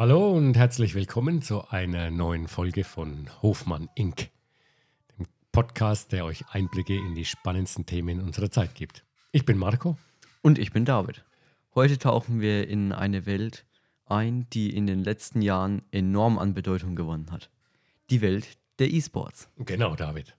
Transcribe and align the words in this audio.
Hallo 0.00 0.30
und 0.30 0.56
herzlich 0.56 0.94
willkommen 0.94 1.42
zu 1.42 1.68
einer 1.68 2.10
neuen 2.10 2.48
Folge 2.48 2.84
von 2.84 3.28
Hofmann 3.42 3.90
Inc., 3.94 4.30
dem 5.18 5.26
Podcast, 5.52 6.12
der 6.12 6.24
euch 6.24 6.42
Einblicke 6.48 6.96
in 6.96 7.14
die 7.14 7.26
spannendsten 7.26 7.84
Themen 7.84 8.22
unserer 8.22 8.50
Zeit 8.50 8.74
gibt. 8.74 9.04
Ich 9.30 9.44
bin 9.44 9.58
Marco. 9.58 9.98
Und 10.40 10.58
ich 10.58 10.72
bin 10.72 10.86
David. 10.86 11.22
Heute 11.74 11.98
tauchen 11.98 12.40
wir 12.40 12.66
in 12.66 12.92
eine 12.92 13.26
Welt 13.26 13.66
ein, 14.06 14.46
die 14.54 14.74
in 14.74 14.86
den 14.86 15.04
letzten 15.04 15.42
Jahren 15.42 15.82
enorm 15.90 16.38
an 16.38 16.54
Bedeutung 16.54 16.96
gewonnen 16.96 17.30
hat. 17.30 17.50
Die 18.08 18.22
Welt 18.22 18.56
der 18.78 18.90
E-Sports. 18.90 19.50
Genau, 19.58 19.96
David. 19.96 20.34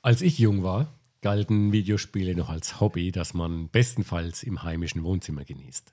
Als 0.00 0.22
ich 0.22 0.38
jung 0.38 0.62
war, 0.62 0.94
galten 1.20 1.72
Videospiele 1.72 2.34
noch 2.34 2.48
als 2.48 2.80
Hobby, 2.80 3.12
das 3.12 3.34
man 3.34 3.68
bestenfalls 3.68 4.42
im 4.42 4.62
heimischen 4.62 5.04
Wohnzimmer 5.04 5.44
genießt. 5.44 5.92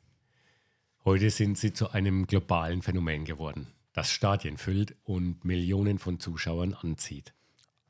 Heute 1.05 1.31
sind 1.31 1.57
sie 1.57 1.73
zu 1.73 1.89
einem 1.89 2.27
globalen 2.27 2.81
Phänomen 2.81 3.25
geworden, 3.25 3.67
das 3.91 4.09
Stadien 4.09 4.55
füllt 4.55 4.95
und 5.03 5.43
Millionen 5.43 5.99
von 5.99 6.17
Zuschauern 6.17 6.73
anzieht. 6.73 7.33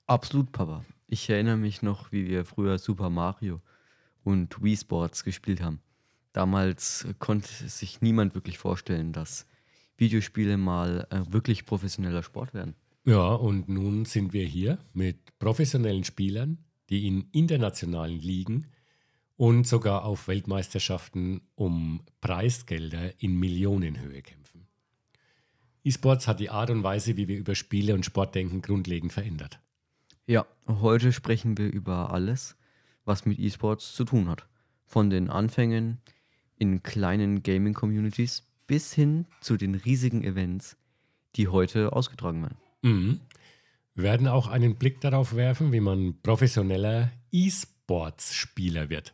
Absolut, 0.07 0.51
Papa. 0.51 0.83
Ich 1.05 1.29
erinnere 1.29 1.57
mich 1.57 1.83
noch, 1.83 2.11
wie 2.11 2.27
wir 2.27 2.43
früher 2.43 2.79
Super 2.79 3.11
Mario 3.11 3.61
und 4.23 4.63
Wii 4.63 4.75
Sports 4.75 5.23
gespielt 5.23 5.61
haben. 5.61 5.79
Damals 6.31 7.05
konnte 7.19 7.69
sich 7.69 8.01
niemand 8.01 8.33
wirklich 8.33 8.57
vorstellen, 8.57 9.13
dass 9.13 9.45
Videospiele 9.97 10.57
mal 10.57 11.05
äh, 11.11 11.31
wirklich 11.31 11.67
professioneller 11.67 12.23
Sport 12.23 12.55
werden. 12.55 12.73
Ja, 13.05 13.33
und 13.35 13.69
nun 13.69 14.05
sind 14.05 14.33
wir 14.33 14.45
hier 14.45 14.79
mit 14.93 15.37
professionellen 15.37 16.03
Spielern, 16.03 16.57
die 16.89 17.05
in 17.05 17.29
internationalen 17.31 18.19
Ligen 18.19 18.71
und 19.37 19.67
sogar 19.67 20.05
auf 20.05 20.27
Weltmeisterschaften 20.27 21.41
um 21.55 22.01
Preisgelder 22.21 23.19
in 23.21 23.39
Millionenhöhe 23.39 24.21
kämpfen. 24.21 24.67
E-Sports 25.83 26.27
hat 26.27 26.39
die 26.39 26.49
Art 26.49 26.69
und 26.69 26.83
Weise, 26.83 27.17
wie 27.17 27.27
wir 27.27 27.37
über 27.37 27.55
Spiele 27.55 27.93
und 27.93 28.05
Sport 28.05 28.35
denken, 28.35 28.61
grundlegend 28.61 29.11
verändert. 29.11 29.59
Ja, 30.25 30.45
heute 30.67 31.11
sprechen 31.11 31.57
wir 31.57 31.71
über 31.71 32.11
alles, 32.11 32.55
was 33.03 33.25
mit 33.25 33.39
E-Sports 33.39 33.93
zu 33.93 34.05
tun 34.05 34.29
hat. 34.29 34.47
Von 34.85 35.09
den 35.09 35.29
Anfängen 35.29 35.99
in 36.57 36.83
kleinen 36.83 37.43
Gaming-Communities 37.43 38.43
bis 38.67 38.93
hin 38.93 39.25
zu 39.41 39.57
den 39.57 39.75
riesigen 39.75 40.23
Events, 40.23 40.77
die 41.35 41.49
heute 41.49 41.91
ausgetragen 41.91 42.43
werden. 42.43 42.57
Mhm. 42.83 43.19
Wir 43.95 44.03
werden 44.03 44.27
auch 44.27 44.47
einen 44.47 44.75
Blick 44.75 45.01
darauf 45.01 45.35
werfen, 45.35 45.73
wie 45.73 45.81
man 45.81 46.21
professioneller 46.21 47.11
E-Sports-Spieler 47.31 48.89
wird 48.89 49.13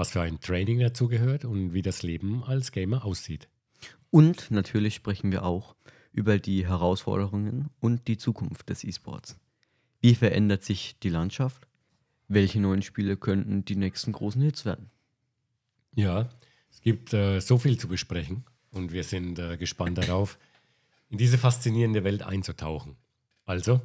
was 0.00 0.12
für 0.12 0.22
ein 0.22 0.40
Training 0.40 0.78
dazugehört 0.78 1.44
und 1.44 1.74
wie 1.74 1.82
das 1.82 2.02
Leben 2.02 2.42
als 2.42 2.72
Gamer 2.72 3.04
aussieht. 3.04 3.50
Und 4.08 4.50
natürlich 4.50 4.94
sprechen 4.94 5.30
wir 5.30 5.44
auch 5.44 5.76
über 6.10 6.38
die 6.38 6.66
Herausforderungen 6.66 7.68
und 7.80 8.08
die 8.08 8.16
Zukunft 8.16 8.70
des 8.70 8.82
E-Sports. 8.82 9.38
Wie 10.00 10.14
verändert 10.14 10.64
sich 10.64 10.98
die 11.00 11.10
Landschaft? 11.10 11.68
Welche 12.28 12.60
neuen 12.60 12.80
Spiele 12.80 13.18
könnten 13.18 13.66
die 13.66 13.76
nächsten 13.76 14.12
großen 14.12 14.40
Hits 14.40 14.64
werden? 14.64 14.88
Ja, 15.94 16.30
es 16.70 16.80
gibt 16.80 17.12
äh, 17.12 17.40
so 17.40 17.58
viel 17.58 17.78
zu 17.78 17.86
besprechen 17.86 18.44
und 18.70 18.92
wir 18.92 19.04
sind 19.04 19.38
äh, 19.38 19.58
gespannt 19.58 19.98
darauf, 19.98 20.38
in 21.10 21.18
diese 21.18 21.36
faszinierende 21.36 22.04
Welt 22.04 22.22
einzutauchen. 22.22 22.96
Also, 23.44 23.82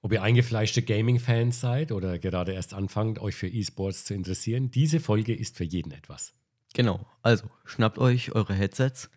ob 0.00 0.12
ihr 0.12 0.22
eingefleischte 0.22 0.82
Gaming-Fans 0.82 1.60
seid 1.60 1.92
oder 1.92 2.18
gerade 2.18 2.52
erst 2.52 2.74
anfangt, 2.74 3.18
euch 3.18 3.34
für 3.34 3.48
E-Sports 3.48 4.04
zu 4.04 4.14
interessieren, 4.14 4.70
diese 4.70 5.00
Folge 5.00 5.34
ist 5.34 5.56
für 5.56 5.64
jeden 5.64 5.92
etwas. 5.92 6.34
Genau, 6.74 7.06
also 7.22 7.46
schnappt 7.64 7.98
euch 7.98 8.32
eure 8.32 8.54
Headsets, 8.54 9.10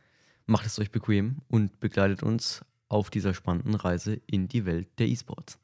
macht 0.45 0.65
es 0.65 0.79
euch 0.79 0.91
bequem 0.91 1.37
und 1.47 1.79
begleitet 1.79 2.23
uns 2.23 2.65
auf 2.87 3.09
dieser 3.09 3.33
spannenden 3.33 3.75
Reise 3.75 4.19
in 4.25 4.47
die 4.47 4.65
Welt 4.65 4.87
der 4.99 5.07
E-Sports. 5.07 5.59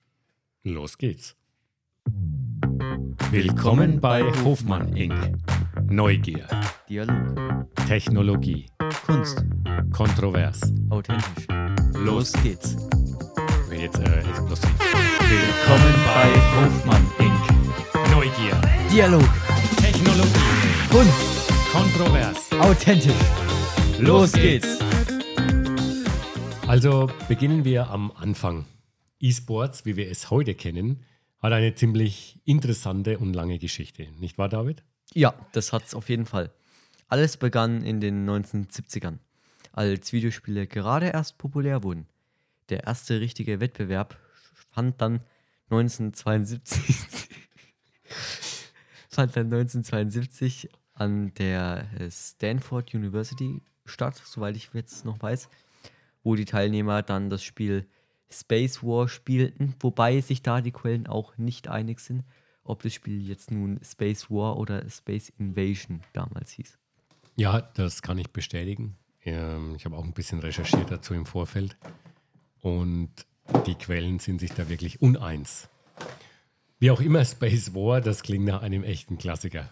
Los 0.63 0.97
geht's. 0.97 1.35
Willkommen 3.31 3.99
bei 3.99 4.23
Hofmann 4.43 4.95
Inc. 4.95 5.13
Neugier, 5.89 6.47
Dialog, 6.89 7.67
Technologie, 7.87 8.69
Kunst, 9.05 9.43
kontrovers. 9.91 10.61
authentisch. 10.89 11.47
Los 11.93 12.31
geht's. 12.43 12.77
Wird 13.77 13.93
jetzt 13.93 14.07
äh, 14.09 14.27
explosiv. 14.27 14.79
Willkommen 15.29 15.93
bei 16.07 16.65
Hofmann 16.65 17.11
Inc. 17.19 18.11
Neugier, 18.11 18.59
Dialog, 18.91 19.29
Technologie, 19.79 20.39
Kunst, 20.89 21.51
kontrovers. 21.71 22.51
authentisch. 22.53 23.13
Los 23.99 24.31
geht's. 24.33 24.79
Also 26.65 27.07
beginnen 27.27 27.65
wir 27.65 27.91
am 27.91 28.11
Anfang. 28.13 28.65
E-Sports, 29.19 29.85
wie 29.85 29.95
wir 29.95 30.09
es 30.09 30.31
heute 30.31 30.55
kennen, 30.55 31.03
hat 31.37 31.53
eine 31.53 31.75
ziemlich 31.75 32.39
interessante 32.45 33.19
und 33.19 33.33
lange 33.35 33.59
Geschichte. 33.59 34.07
Nicht 34.17 34.39
wahr, 34.39 34.49
David? 34.49 34.83
Ja, 35.13 35.35
das 35.51 35.71
hat's 35.71 35.93
auf 35.93 36.09
jeden 36.09 36.25
Fall. 36.25 36.51
Alles 37.09 37.37
begann 37.37 37.83
in 37.83 38.01
den 38.01 38.27
1970ern, 38.27 39.19
als 39.71 40.13
Videospiele 40.13 40.65
gerade 40.65 41.09
erst 41.09 41.37
populär 41.37 41.83
wurden. 41.83 42.07
Der 42.69 42.83
erste 42.83 43.19
richtige 43.19 43.59
Wettbewerb 43.59 44.17
fand 44.71 45.01
dann 45.01 45.21
1972 45.69 46.95
fand 49.09 49.35
dann 49.35 49.45
1972 49.47 50.69
an 50.93 51.33
der 51.35 51.87
Stanford 52.09 52.93
University 52.93 53.61
statt, 53.85 54.21
soweit 54.23 54.55
ich 54.55 54.69
jetzt 54.73 55.05
noch 55.05 55.21
weiß, 55.21 55.49
wo 56.23 56.35
die 56.35 56.45
Teilnehmer 56.45 57.03
dann 57.03 57.29
das 57.29 57.43
Spiel 57.43 57.87
Space 58.29 58.83
War 58.83 59.07
spielten, 59.07 59.75
wobei 59.79 60.19
sich 60.21 60.41
da 60.41 60.61
die 60.61 60.71
Quellen 60.71 61.07
auch 61.07 61.37
nicht 61.37 61.67
einig 61.67 61.99
sind, 61.99 62.23
ob 62.63 62.83
das 62.83 62.93
Spiel 62.93 63.21
jetzt 63.21 63.51
nun 63.51 63.79
Space 63.83 64.29
War 64.29 64.57
oder 64.57 64.89
Space 64.89 65.29
Invasion 65.37 66.01
damals 66.13 66.51
hieß. 66.51 66.77
Ja, 67.35 67.61
das 67.61 68.01
kann 68.01 68.17
ich 68.17 68.31
bestätigen. 68.31 68.97
Ähm, 69.23 69.75
ich 69.75 69.85
habe 69.85 69.95
auch 69.95 70.03
ein 70.03 70.13
bisschen 70.13 70.39
recherchiert 70.39 70.91
dazu 70.91 71.13
im 71.13 71.25
Vorfeld. 71.25 71.77
Und 72.61 73.11
die 73.65 73.75
Quellen 73.75 74.19
sind 74.19 74.39
sich 74.39 74.51
da 74.51 74.69
wirklich 74.69 75.01
uneins. 75.01 75.69
Wie 76.79 76.91
auch 76.91 77.01
immer, 77.01 77.23
Space 77.25 77.73
War, 77.73 78.01
das 78.01 78.23
klingt 78.23 78.45
nach 78.45 78.61
einem 78.61 78.83
echten 78.83 79.17
Klassiker. 79.17 79.69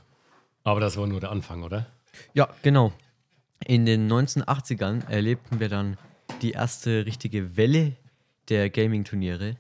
Aber 0.64 0.80
das 0.80 0.98
war 0.98 1.08
nur 1.08 1.20
der 1.20 1.32
Anfang, 1.32 1.64
oder? 1.64 1.88
Ja, 2.34 2.50
genau. 2.64 2.94
In 3.66 3.86
den 3.86 4.12
1980ern 4.12 5.10
erlebten 5.10 5.60
wir 5.60 5.70
dann 5.70 5.98
die 6.42 6.52
erste 6.52 7.06
richtige 7.06 7.58
Welle 7.58 7.96
der 8.50 8.70
Gaming-Turniere. 8.70 9.58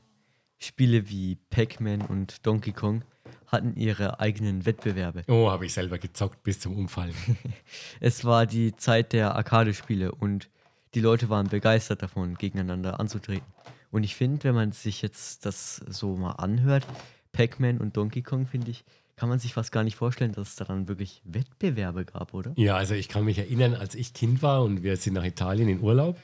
Spiele 0.57 1.09
wie 1.09 1.38
Pac-Man 1.50 2.02
und 2.02 2.46
Donkey 2.46 2.72
Kong 2.72 3.03
hatten 3.47 3.75
ihre 3.75 4.19
eigenen 4.19 4.66
Wettbewerbe. 4.66 5.24
Oh, 5.28 5.50
habe 5.50 5.66
ich 5.66 5.74
selber 5.74 5.97
gezockt 5.97 6.44
bis 6.44 6.59
zum 6.59 6.75
Umfallen. 6.75 7.16
es 8.00 8.25
war 8.25 8.46
die 8.46 8.75
Zeit 8.75 9.13
der 9.13 9.36
Arcade-Spiele 9.36 10.12
und 10.12 10.50
die 10.95 11.01
Leute 11.01 11.29
waren 11.29 11.50
begeistert 11.50 12.01
davon, 12.01 12.35
gegeneinander 12.35 13.00
anzutreten. 13.00 13.45
Und 13.91 14.03
ich 14.03 14.16
finde, 14.16 14.45
wenn 14.45 14.56
man 14.56 14.72
sich 14.72 15.01
jetzt 15.01 15.45
das 15.45 15.75
so 15.88 16.16
mal 16.16 16.31
anhört, 16.31 16.88
Pac-Man 17.33 17.78
und 17.78 17.95
Donkey 17.97 18.23
Kong, 18.23 18.47
finde 18.47 18.72
ich, 18.72 18.83
kann 19.17 19.29
man 19.29 19.38
sich 19.39 19.53
fast 19.53 19.72
gar 19.72 19.83
nicht 19.83 19.95
vorstellen, 19.95 20.33
dass 20.33 20.50
es 20.50 20.56
da 20.56 20.66
dann 20.66 20.88
wirklich 20.88 21.22
Wettbewerbe 21.25 22.06
gab, 22.06 22.33
oder? 22.33 22.53
Ja, 22.56 22.75
also 22.75 22.95
ich 22.95 23.07
kann 23.07 23.23
mich 23.25 23.38
erinnern, 23.38 23.75
als 23.75 23.94
ich 23.95 24.13
Kind 24.13 24.41
war 24.41 24.63
und 24.63 24.83
wir 24.83 24.97
sind 24.97 25.13
nach 25.13 25.23
Italien 25.23 25.69
in 25.69 25.79
Urlaub, 25.81 26.17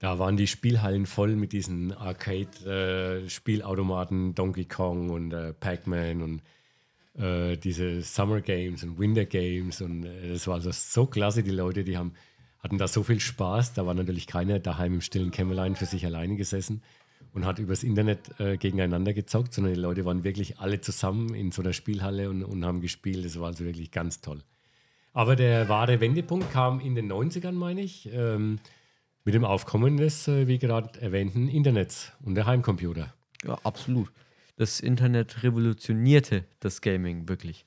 da 0.00 0.18
waren 0.18 0.36
die 0.36 0.46
Spielhallen 0.46 1.06
voll 1.06 1.34
mit 1.34 1.52
diesen 1.52 1.92
Arcade-Spielautomaten, 1.92 4.34
Donkey 4.34 4.66
Kong 4.66 5.08
und 5.10 5.32
äh, 5.32 5.54
Pac-Man 5.54 6.22
und 6.22 6.42
äh, 7.18 7.56
diese 7.56 8.02
Summer 8.02 8.40
Games 8.40 8.84
und 8.84 8.98
Winter 8.98 9.24
Games 9.24 9.80
und 9.80 10.04
äh, 10.04 10.46
war 10.46 10.54
also 10.54 10.70
so 10.72 11.06
klasse, 11.06 11.42
die 11.42 11.52
Leute, 11.52 11.84
die 11.84 11.96
haben, 11.96 12.12
hatten 12.64 12.78
da 12.78 12.88
so 12.88 13.02
viel 13.02 13.20
Spaß, 13.20 13.74
da 13.74 13.86
war 13.86 13.92
natürlich 13.92 14.26
keiner 14.26 14.58
daheim 14.58 14.94
im 14.94 15.00
stillen 15.02 15.30
Kämmerlein 15.30 15.76
für 15.76 15.84
sich 15.84 16.06
alleine 16.06 16.36
gesessen 16.36 16.82
und 17.34 17.44
hat 17.44 17.58
übers 17.58 17.84
Internet 17.84 18.40
äh, 18.40 18.56
gegeneinander 18.56 19.12
gezockt, 19.12 19.52
sondern 19.52 19.74
die 19.74 19.80
Leute 19.80 20.06
waren 20.06 20.24
wirklich 20.24 20.58
alle 20.58 20.80
zusammen 20.80 21.34
in 21.34 21.52
so 21.52 21.60
einer 21.60 21.74
Spielhalle 21.74 22.30
und, 22.30 22.42
und 22.42 22.64
haben 22.64 22.80
gespielt, 22.80 23.24
das 23.24 23.38
war 23.38 23.48
also 23.48 23.64
wirklich 23.64 23.90
ganz 23.90 24.22
toll. 24.22 24.42
Aber 25.12 25.36
der 25.36 25.68
wahre 25.68 26.00
Wendepunkt 26.00 26.50
kam 26.50 26.80
in 26.80 26.94
den 26.94 27.12
90ern, 27.12 27.52
meine 27.52 27.82
ich. 27.82 28.08
Ähm, 28.12 28.58
mit 29.24 29.34
dem 29.34 29.44
Aufkommen 29.44 29.96
des, 29.96 30.26
äh, 30.28 30.48
wie 30.48 30.58
gerade 30.58 31.00
erwähnten, 31.00 31.48
Internets 31.48 32.12
und 32.22 32.34
der 32.34 32.46
Heimcomputer. 32.46 33.12
Ja, 33.44 33.58
absolut. 33.62 34.10
Das 34.56 34.80
Internet 34.80 35.42
revolutionierte 35.42 36.44
das 36.60 36.80
Gaming 36.80 37.28
wirklich. 37.28 37.64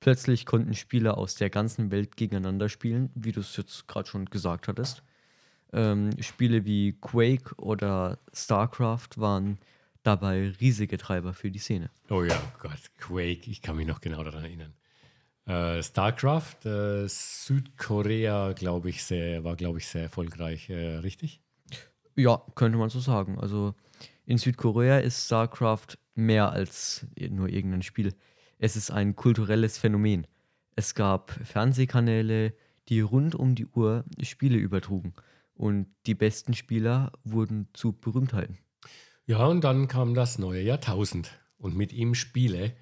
Plötzlich 0.00 0.46
konnten 0.46 0.74
Spieler 0.74 1.18
aus 1.18 1.34
der 1.34 1.50
ganzen 1.50 1.90
Welt 1.90 2.16
gegeneinander 2.16 2.70
spielen, 2.70 3.10
wie 3.14 3.32
du 3.32 3.40
es 3.40 3.56
jetzt 3.56 3.86
gerade 3.86 4.08
schon 4.08 4.24
gesagt 4.24 4.66
hattest. 4.66 5.02
Ähm, 5.72 6.10
Spiele 6.20 6.64
wie 6.64 6.94
Quake 7.00 7.54
oder 7.56 8.18
StarCraft 8.32 9.08
waren 9.16 9.58
dabei 10.02 10.52
riesige 10.60 10.96
Treiber 10.96 11.34
für 11.34 11.50
die 11.50 11.58
Szene. 11.58 11.90
Oh 12.08 12.22
ja, 12.22 12.40
Gott, 12.58 12.80
Quake, 12.98 13.50
ich 13.50 13.60
kann 13.60 13.76
mich 13.76 13.86
noch 13.86 14.00
genau 14.00 14.24
daran 14.24 14.44
erinnern. 14.44 14.74
Äh, 15.44 15.82
StarCraft, 15.82 16.64
äh, 16.64 17.06
Südkorea, 17.06 18.52
glaube 18.52 18.88
ich, 18.88 19.04
sehr, 19.04 19.44
war, 19.44 19.56
glaube 19.56 19.78
ich, 19.78 19.86
sehr 19.86 20.04
erfolgreich, 20.04 20.70
äh, 20.70 20.96
richtig? 20.96 21.40
Ja, 22.16 22.42
könnte 22.54 22.78
man 22.78 22.88
so 22.88 23.00
sagen. 23.00 23.38
Also 23.38 23.74
in 24.26 24.38
Südkorea 24.38 24.98
ist 24.98 25.26
StarCraft 25.26 25.98
mehr 26.14 26.50
als 26.52 27.06
nur 27.18 27.48
irgendein 27.48 27.82
Spiel. 27.82 28.14
Es 28.62 28.76
ist 28.76 28.90
ein 28.90 29.16
kulturelles 29.16 29.78
Phänomen. 29.78 30.26
Es 30.76 30.94
gab 30.94 31.30
Fernsehkanäle, 31.30 32.52
die 32.90 33.00
rund 33.00 33.34
um 33.34 33.54
die 33.54 33.64
Uhr 33.64 34.04
Spiele 34.20 34.58
übertrugen. 34.58 35.14
Und 35.54 35.86
die 36.04 36.14
besten 36.14 36.52
Spieler 36.52 37.10
wurden 37.24 37.68
zu 37.72 37.92
Berühmtheiten. 37.92 38.58
Ja, 39.24 39.46
und 39.46 39.64
dann 39.64 39.88
kam 39.88 40.12
das 40.12 40.38
neue 40.38 40.60
Jahrtausend 40.60 41.40
und 41.56 41.74
mit 41.74 41.94
ihm 41.94 42.14
Spiele, 42.14 42.74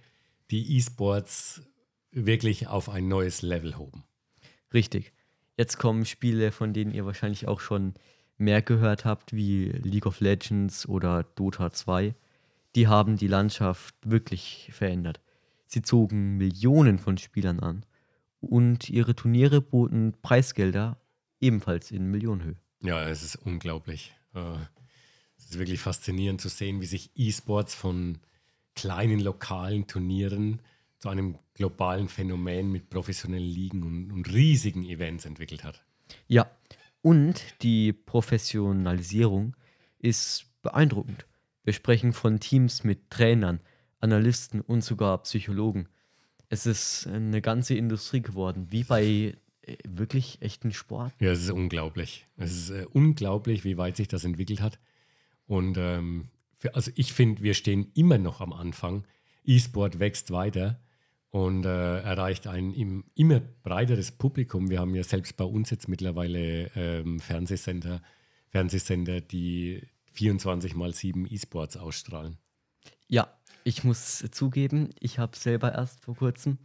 die 0.50 0.76
E-Sports 0.76 1.62
wirklich 2.10 2.66
auf 2.66 2.88
ein 2.88 3.06
neues 3.06 3.42
Level 3.42 3.78
hoben. 3.78 4.02
Richtig. 4.74 5.12
Jetzt 5.56 5.78
kommen 5.78 6.06
Spiele, 6.06 6.50
von 6.50 6.72
denen 6.72 6.90
ihr 6.90 7.06
wahrscheinlich 7.06 7.46
auch 7.46 7.60
schon 7.60 7.94
mehr 8.36 8.62
gehört 8.62 9.04
habt, 9.04 9.32
wie 9.32 9.66
League 9.66 10.06
of 10.06 10.18
Legends 10.18 10.88
oder 10.88 11.22
Dota 11.22 11.70
2. 11.70 12.16
Die 12.74 12.88
haben 12.88 13.16
die 13.16 13.28
Landschaft 13.28 13.94
wirklich 14.04 14.70
verändert. 14.72 15.20
Sie 15.68 15.82
zogen 15.82 16.38
Millionen 16.38 16.98
von 16.98 17.18
Spielern 17.18 17.60
an 17.60 17.84
und 18.40 18.88
ihre 18.88 19.14
Turniere 19.14 19.60
boten 19.60 20.14
Preisgelder 20.22 20.98
ebenfalls 21.40 21.90
in 21.90 22.10
Millionenhöhe. 22.10 22.56
Ja, 22.80 23.06
es 23.06 23.22
ist 23.22 23.36
unglaublich. 23.36 24.14
Äh, 24.34 24.54
es 25.36 25.50
ist 25.50 25.58
wirklich 25.58 25.80
faszinierend 25.80 26.40
zu 26.40 26.48
sehen, 26.48 26.80
wie 26.80 26.86
sich 26.86 27.10
E-Sports 27.14 27.74
von 27.74 28.18
kleinen 28.74 29.20
lokalen 29.20 29.86
Turnieren 29.86 30.60
zu 30.98 31.10
einem 31.10 31.38
globalen 31.54 32.08
Phänomen 32.08 32.72
mit 32.72 32.90
professionellen 32.90 33.44
Ligen 33.44 33.82
und, 33.82 34.10
und 34.10 34.32
riesigen 34.32 34.84
Events 34.84 35.26
entwickelt 35.26 35.64
hat. 35.64 35.84
Ja, 36.26 36.50
und 37.02 37.42
die 37.62 37.92
Professionalisierung 37.92 39.54
ist 39.98 40.46
beeindruckend. 40.62 41.26
Wir 41.62 41.72
sprechen 41.72 42.12
von 42.12 42.40
Teams 42.40 42.84
mit 42.84 43.10
Trainern, 43.10 43.60
Analysten 44.00 44.60
und 44.60 44.82
sogar 44.82 45.22
Psychologen. 45.22 45.88
Es 46.48 46.66
ist 46.66 47.06
eine 47.06 47.40
ganze 47.42 47.74
Industrie 47.74 48.22
geworden, 48.22 48.68
wie 48.70 48.84
bei 48.84 49.36
äh, 49.62 49.76
wirklich 49.86 50.40
echten 50.40 50.72
Sport. 50.72 51.12
Ja, 51.20 51.30
es 51.30 51.42
ist 51.42 51.50
unglaublich. 51.50 52.26
Es 52.36 52.52
ist 52.52 52.70
äh, 52.70 52.86
unglaublich, 52.92 53.64
wie 53.64 53.76
weit 53.76 53.96
sich 53.96 54.08
das 54.08 54.24
entwickelt 54.24 54.60
hat. 54.60 54.78
Und 55.46 55.76
ähm, 55.78 56.28
für, 56.56 56.74
also 56.74 56.90
ich 56.94 57.12
finde, 57.12 57.42
wir 57.42 57.54
stehen 57.54 57.90
immer 57.94 58.18
noch 58.18 58.40
am 58.40 58.52
Anfang. 58.52 59.04
E-Sport 59.44 59.98
wächst 59.98 60.30
weiter 60.30 60.80
und 61.30 61.64
äh, 61.64 62.00
erreicht 62.00 62.46
ein 62.46 62.72
im, 62.72 63.04
immer 63.14 63.40
breiteres 63.40 64.12
Publikum. 64.12 64.70
Wir 64.70 64.80
haben 64.80 64.94
ja 64.94 65.04
selbst 65.04 65.36
bei 65.36 65.44
uns 65.44 65.70
jetzt 65.70 65.88
mittlerweile 65.88 66.70
ähm, 66.74 67.20
Fernsehsender, 67.20 68.02
Fernsehsender, 68.48 69.20
die 69.20 69.82
24 70.12 70.74
mal 70.74 70.94
7 70.94 71.26
E-Sports 71.30 71.76
ausstrahlen. 71.76 72.38
Ja, 73.06 73.37
ich 73.68 73.84
muss 73.84 74.24
zugeben, 74.30 74.94
ich 74.98 75.18
habe 75.18 75.36
selber 75.36 75.74
erst 75.74 76.00
vor 76.00 76.16
kurzem 76.16 76.56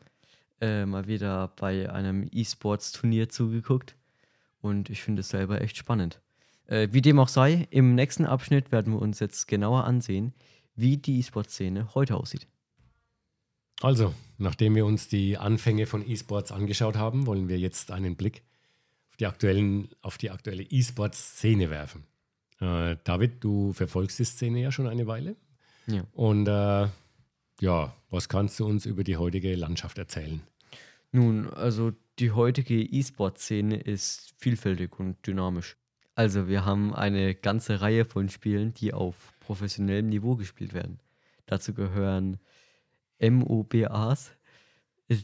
äh, 0.61 0.85
mal 0.85 1.05
wieder 1.05 1.50
bei 1.57 1.91
einem 1.91 2.29
E-Sports-Turnier 2.31 3.27
zugeguckt 3.27 3.97
und 4.61 4.89
ich 4.89 5.01
finde 5.01 5.19
es 5.19 5.27
selber 5.27 5.59
echt 5.59 5.75
spannend. 5.75 6.21
Äh, 6.65 6.88
wie 6.91 7.01
dem 7.01 7.19
auch 7.19 7.27
sei, 7.27 7.67
im 7.71 7.94
nächsten 7.94 8.25
Abschnitt 8.25 8.71
werden 8.71 8.94
wir 8.94 9.01
uns 9.01 9.19
jetzt 9.19 9.50
genauer 9.50 9.83
ansehen, 9.83 10.33
wie 10.77 10.95
die 10.95 11.19
E-Sport-Szene 11.19 11.94
heute 11.94 12.15
aussieht. 12.15 12.47
Also, 13.81 14.13
nachdem 14.38 14.73
wir 14.73 14.85
uns 14.85 15.09
die 15.09 15.38
Anfänge 15.38 15.88
von 15.88 16.09
E-Sports 16.09 16.53
angeschaut 16.53 16.95
haben, 16.95 17.27
wollen 17.27 17.49
wir 17.49 17.59
jetzt 17.59 17.91
einen 17.91 18.15
Blick 18.15 18.44
auf 19.09 19.17
die, 19.17 19.27
aktuellen, 19.27 19.89
auf 20.01 20.17
die 20.17 20.31
aktuelle 20.31 20.63
E-Sports-Szene 20.63 21.69
werfen. 21.69 22.06
Äh, 22.61 22.95
David, 23.03 23.44
du 23.44 23.73
verfolgst 23.73 24.19
die 24.19 24.23
Szene 24.23 24.61
ja 24.61 24.71
schon 24.71 24.88
eine 24.88 25.06
Weile. 25.06 25.35
Ja. 25.88 26.03
Und 26.13 26.47
äh, 26.47 26.88
ja, 27.59 27.95
was 28.09 28.30
kannst 28.30 28.59
du 28.59 28.65
uns 28.65 28.85
über 28.85 29.03
die 29.03 29.18
heutige 29.18 29.56
Landschaft 29.56 29.97
erzählen? 29.97 30.41
Nun, 31.12 31.50
also 31.53 31.91
die 32.19 32.31
heutige 32.31 32.75
E-Sport-Szene 32.81 33.77
ist 33.77 34.33
vielfältig 34.38 35.00
und 35.00 35.25
dynamisch. 35.25 35.77
Also 36.15 36.47
wir 36.47 36.65
haben 36.65 36.94
eine 36.94 37.33
ganze 37.33 37.81
Reihe 37.81 38.06
von 38.06 38.30
Spielen, 38.30 38.74
die 38.74 38.94
auf 38.94 39.33
professionellem 39.39 40.09
Niveau 40.09 40.35
gespielt 40.35 40.74
werden. 40.74 41.00
Dazu 41.45 41.74
gehören 41.74 42.39
MOBAs. 43.19 44.31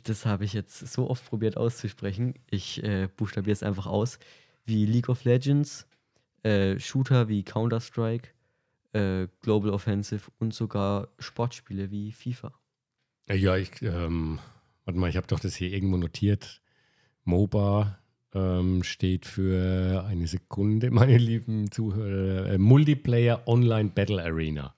Das 0.03 0.25
habe 0.25 0.45
ich 0.45 0.53
jetzt 0.53 0.79
so 0.91 1.09
oft 1.09 1.25
probiert 1.25 1.57
auszusprechen. 1.57 2.35
Ich 2.49 2.83
äh, 2.83 3.07
buchstabiere 3.15 3.53
es 3.53 3.63
einfach 3.63 3.87
aus. 3.87 4.19
Wie 4.65 4.85
League 4.85 5.09
of 5.09 5.23
Legends, 5.23 5.87
äh, 6.43 6.79
Shooter 6.79 7.27
wie 7.27 7.43
Counter-Strike, 7.43 8.29
äh, 8.93 9.27
Global 9.41 9.71
Offensive 9.71 10.31
und 10.39 10.53
sogar 10.53 11.09
Sportspiele 11.19 11.91
wie 11.91 12.11
FIFA. 12.11 12.53
Ja, 13.29 13.55
ich, 13.57 13.81
ähm, 13.81 14.39
warte 14.85 14.99
mal, 14.99 15.09
ich 15.09 15.17
habe 15.17 15.27
doch 15.27 15.39
das 15.39 15.55
hier 15.55 15.71
irgendwo 15.71 15.97
notiert. 15.97 16.61
MOBA 17.23 17.99
ähm, 18.33 18.83
steht 18.83 19.25
für 19.25 20.05
eine 20.05 20.27
Sekunde, 20.27 20.91
meine 20.91 21.17
lieben 21.17 21.71
Zuhörer, 21.71 22.51
äh, 22.51 22.57
Multiplayer 22.57 23.47
Online 23.47 23.89
Battle 23.89 24.23
Arena. 24.23 24.75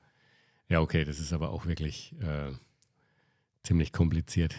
Ja, 0.70 0.82
okay, 0.82 1.04
das 1.04 1.20
ist 1.20 1.34
aber 1.34 1.52
auch 1.52 1.66
wirklich 1.66 2.16
äh, 2.22 2.52
ziemlich 3.64 3.92
kompliziert. 3.92 4.56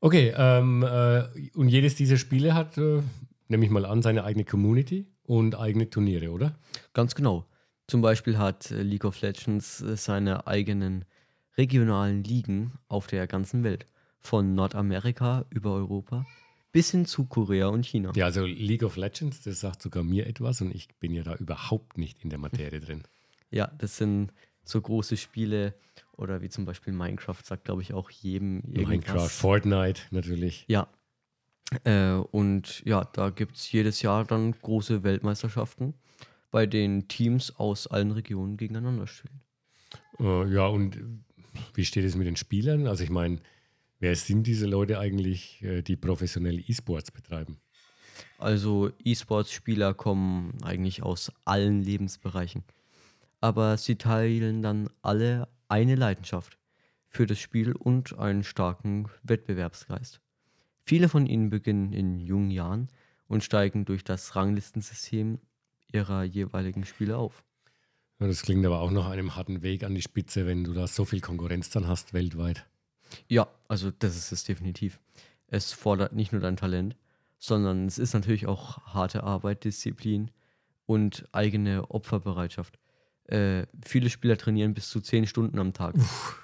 Okay, 0.00 0.32
ähm, 0.36 0.82
äh, 0.82 1.24
und 1.54 1.68
jedes 1.68 1.94
dieser 1.94 2.16
Spiele 2.16 2.54
hat, 2.54 2.78
äh, 2.78 3.02
nehme 3.48 3.64
ich 3.64 3.70
mal 3.70 3.84
an, 3.84 4.02
seine 4.02 4.24
eigene 4.24 4.44
Community 4.44 5.06
und 5.24 5.58
eigene 5.58 5.90
Turniere, 5.90 6.30
oder? 6.30 6.58
Ganz 6.94 7.14
genau. 7.14 7.46
Zum 7.90 8.02
Beispiel 8.02 8.38
hat 8.38 8.70
äh, 8.70 8.82
League 8.82 9.04
of 9.04 9.20
Legends 9.20 9.80
äh, 9.80 9.96
seine 9.96 10.46
eigenen 10.46 11.04
regionalen 11.58 12.22
Ligen 12.22 12.78
auf 12.86 13.08
der 13.08 13.26
ganzen 13.26 13.64
Welt. 13.64 13.84
Von 14.20 14.54
Nordamerika 14.54 15.44
über 15.50 15.74
Europa 15.74 16.24
bis 16.70 16.92
hin 16.92 17.04
zu 17.04 17.24
Korea 17.24 17.66
und 17.66 17.84
China. 17.84 18.12
Ja, 18.14 18.26
also 18.26 18.46
League 18.46 18.84
of 18.84 18.94
Legends, 18.94 19.42
das 19.42 19.58
sagt 19.58 19.82
sogar 19.82 20.04
mir 20.04 20.28
etwas 20.28 20.60
und 20.60 20.72
ich 20.72 20.86
bin 21.00 21.12
ja 21.12 21.24
da 21.24 21.34
überhaupt 21.34 21.98
nicht 21.98 22.22
in 22.22 22.30
der 22.30 22.38
Materie 22.38 22.78
drin. 22.86 23.02
Ja, 23.50 23.72
das 23.76 23.96
sind 23.96 24.32
so 24.62 24.80
große 24.80 25.16
Spiele 25.16 25.74
oder 26.16 26.42
wie 26.42 26.48
zum 26.48 26.66
Beispiel 26.66 26.92
Minecraft 26.92 27.42
sagt, 27.42 27.64
glaube 27.64 27.82
ich, 27.82 27.92
auch 27.92 28.08
jedem 28.08 28.62
irgendwas. 28.66 28.88
Minecraft, 28.88 29.28
Fortnite 29.28 30.02
natürlich. 30.12 30.64
Ja. 30.68 30.86
Äh, 31.82 32.12
und 32.12 32.84
ja, 32.84 33.04
da 33.04 33.30
gibt 33.30 33.56
es 33.56 33.72
jedes 33.72 34.00
Jahr 34.00 34.24
dann 34.24 34.52
große 34.52 35.02
Weltmeisterschaften, 35.02 35.94
bei 36.50 36.66
denen 36.66 37.08
Teams 37.08 37.54
aus 37.56 37.86
allen 37.86 38.10
Regionen 38.10 38.56
gegeneinander 38.56 39.06
spielen. 39.06 39.40
Äh, 40.18 40.52
ja, 40.52 40.66
und 40.66 40.98
wie 41.74 41.84
steht 41.84 42.04
es 42.04 42.16
mit 42.16 42.26
den 42.26 42.36
Spielern? 42.36 42.86
Also 42.86 43.04
ich 43.04 43.10
meine, 43.10 43.40
wer 43.98 44.14
sind 44.16 44.46
diese 44.46 44.66
Leute 44.66 44.98
eigentlich, 44.98 45.62
äh, 45.62 45.82
die 45.82 45.96
professionelle 45.96 46.60
E-Sports 46.60 47.10
betreiben? 47.10 47.60
Also 48.38 48.90
E-Sports-Spieler 49.04 49.94
kommen 49.94 50.58
eigentlich 50.62 51.02
aus 51.02 51.32
allen 51.44 51.82
Lebensbereichen. 51.82 52.64
Aber 53.40 53.76
sie 53.78 53.96
teilen 53.96 54.62
dann 54.62 54.90
alle 55.02 55.48
eine 55.68 55.94
Leidenschaft 55.94 56.58
für 57.08 57.26
das 57.26 57.38
Spiel 57.38 57.72
und 57.72 58.18
einen 58.18 58.44
starken 58.44 59.08
Wettbewerbsgeist. 59.22 60.20
Viele 60.84 61.08
von 61.08 61.26
ihnen 61.26 61.50
beginnen 61.50 61.92
in 61.92 62.20
jungen 62.20 62.50
Jahren 62.50 62.88
und 63.28 63.44
steigen 63.44 63.84
durch 63.84 64.04
das 64.04 64.36
Ranglistensystem 64.36 65.38
ihrer 65.92 66.22
jeweiligen 66.24 66.84
Spiele 66.84 67.16
auf. 67.16 67.44
Ja, 68.20 68.26
das 68.26 68.42
klingt 68.42 68.64
aber 68.66 68.80
auch 68.80 68.90
nach 68.90 69.08
einem 69.08 69.34
harten 69.34 69.62
Weg 69.62 69.82
an 69.82 69.94
die 69.94 70.02
Spitze, 70.02 70.46
wenn 70.46 70.64
du 70.64 70.74
da 70.74 70.86
so 70.86 71.04
viel 71.04 71.20
Konkurrenz 71.20 71.70
dann 71.70 71.88
hast 71.88 72.12
weltweit. 72.12 72.66
Ja, 73.28 73.48
also 73.68 73.90
das 73.90 74.16
ist 74.16 74.32
es 74.32 74.44
definitiv. 74.44 75.00
Es 75.48 75.72
fordert 75.72 76.12
nicht 76.12 76.32
nur 76.32 76.40
dein 76.40 76.56
Talent, 76.56 76.96
sondern 77.38 77.86
es 77.86 77.98
ist 77.98 78.12
natürlich 78.14 78.46
auch 78.46 78.78
harte 78.86 79.24
Arbeit, 79.24 79.64
Disziplin 79.64 80.30
und 80.86 81.26
eigene 81.32 81.90
Opferbereitschaft. 81.90 82.78
Äh, 83.24 83.66
viele 83.84 84.10
Spieler 84.10 84.36
trainieren 84.36 84.74
bis 84.74 84.90
zu 84.90 85.00
zehn 85.00 85.26
Stunden 85.26 85.58
am 85.58 85.72
Tag. 85.72 85.94
Uff. 85.94 86.36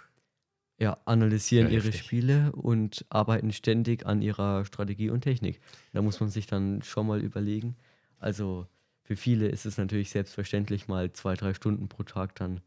Ja, 0.79 0.99
analysieren 1.07 1.69
Ja, 1.69 1.75
ihre 1.75 1.87
heftig. 1.89 2.03
Spiele 2.03 2.53
und 2.53 3.07
arbeiten 3.09 3.53
ständig 3.53 4.07
an 4.07 4.21
ihrer 4.23 4.65
Strategie 4.67 5.11
und 5.11 5.23
Technik. 5.23 5.61
Da 5.93 6.03
muss 6.03 6.21
man 6.21 6.29
sich 6.31 6.47
dann 6.47 6.83
schon 6.83 7.07
mal 7.07 7.23
überlegen. 7.23 7.77
Also 8.19 8.67
für 9.07 9.15
viele 9.15 9.47
ist 9.47 9.67
es 9.67 9.79
natürlich 9.79 10.11
selbstverständlich, 10.11 10.89
mal 10.89 11.13
zwei, 11.13 11.35
drei 11.35 11.55
Stunden 11.55 11.89
pro 11.89 12.03
Tag 12.03 12.35
dann 12.35 12.61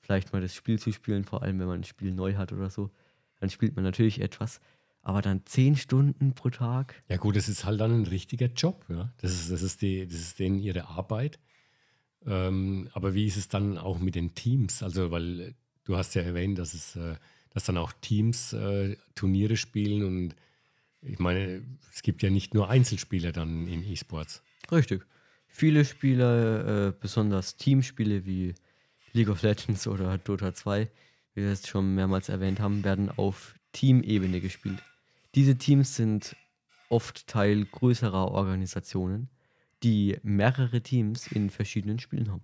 vielleicht 0.00 0.32
mal 0.32 0.40
das 0.40 0.54
Spiel 0.54 0.78
zu 0.78 0.92
spielen, 0.92 1.24
vor 1.24 1.42
allem 1.42 1.58
wenn 1.58 1.66
man 1.66 1.80
ein 1.80 1.84
Spiel 1.84 2.12
neu 2.12 2.36
hat 2.36 2.52
oder 2.52 2.70
so. 2.70 2.90
Dann 3.40 3.50
spielt 3.50 3.74
man 3.74 3.84
natürlich 3.84 4.20
etwas. 4.20 4.60
Aber 5.02 5.20
dann 5.20 5.44
zehn 5.46 5.74
Stunden 5.74 6.32
pro 6.34 6.50
Tag? 6.50 7.02
Ja 7.08 7.16
gut, 7.16 7.34
das 7.34 7.48
ist 7.48 7.64
halt 7.64 7.80
dann 7.80 8.02
ein 8.02 8.06
richtiger 8.06 8.46
Job. 8.46 8.84
Ja? 8.88 9.12
Das, 9.18 9.32
ist, 9.32 9.50
das, 9.50 9.62
ist 9.62 9.82
die, 9.82 10.06
das 10.06 10.20
ist 10.20 10.38
denen 10.38 10.60
ihre 10.60 10.86
Arbeit. 10.86 11.40
Ähm, 12.24 12.88
aber 12.92 13.14
wie 13.14 13.26
ist 13.26 13.36
es 13.36 13.48
dann 13.48 13.76
auch 13.76 13.98
mit 13.98 14.14
den 14.14 14.36
Teams? 14.36 14.84
Also, 14.84 15.10
weil 15.10 15.56
du 15.84 15.96
hast 15.96 16.14
ja 16.14 16.22
erwähnt, 16.22 16.56
dass 16.58 16.72
es, 16.72 16.94
äh, 16.94 17.16
dass 17.48 17.64
dann 17.64 17.78
auch 17.78 17.92
Teams 18.00 18.52
äh, 18.52 18.96
Turniere 19.16 19.56
spielen 19.56 20.04
und 20.04 20.36
ich 21.02 21.18
meine, 21.18 21.62
es 21.90 22.02
gibt 22.02 22.22
ja 22.22 22.30
nicht 22.30 22.54
nur 22.54 22.68
Einzelspieler 22.68 23.32
dann 23.32 23.66
in 23.66 23.82
E-Sports. 23.82 24.42
Richtig. 24.70 25.02
Viele 25.50 25.84
Spiele, 25.84 26.88
äh, 26.88 26.98
besonders 26.98 27.56
Teamspiele 27.56 28.24
wie 28.24 28.54
League 29.12 29.28
of 29.28 29.42
Legends 29.42 29.86
oder 29.86 30.16
Dota 30.18 30.54
2, 30.54 30.88
wie 31.34 31.42
wir 31.42 31.50
es 31.50 31.66
schon 31.66 31.94
mehrmals 31.94 32.28
erwähnt 32.28 32.60
haben, 32.60 32.84
werden 32.84 33.10
auf 33.10 33.54
Teamebene 33.72 34.40
gespielt. 34.40 34.82
Diese 35.34 35.56
Teams 35.58 35.96
sind 35.96 36.36
oft 36.88 37.26
Teil 37.26 37.64
größerer 37.64 38.30
Organisationen, 38.30 39.28
die 39.82 40.18
mehrere 40.22 40.80
Teams 40.80 41.26
in 41.26 41.50
verschiedenen 41.50 41.98
Spielen 41.98 42.30
haben. 42.30 42.42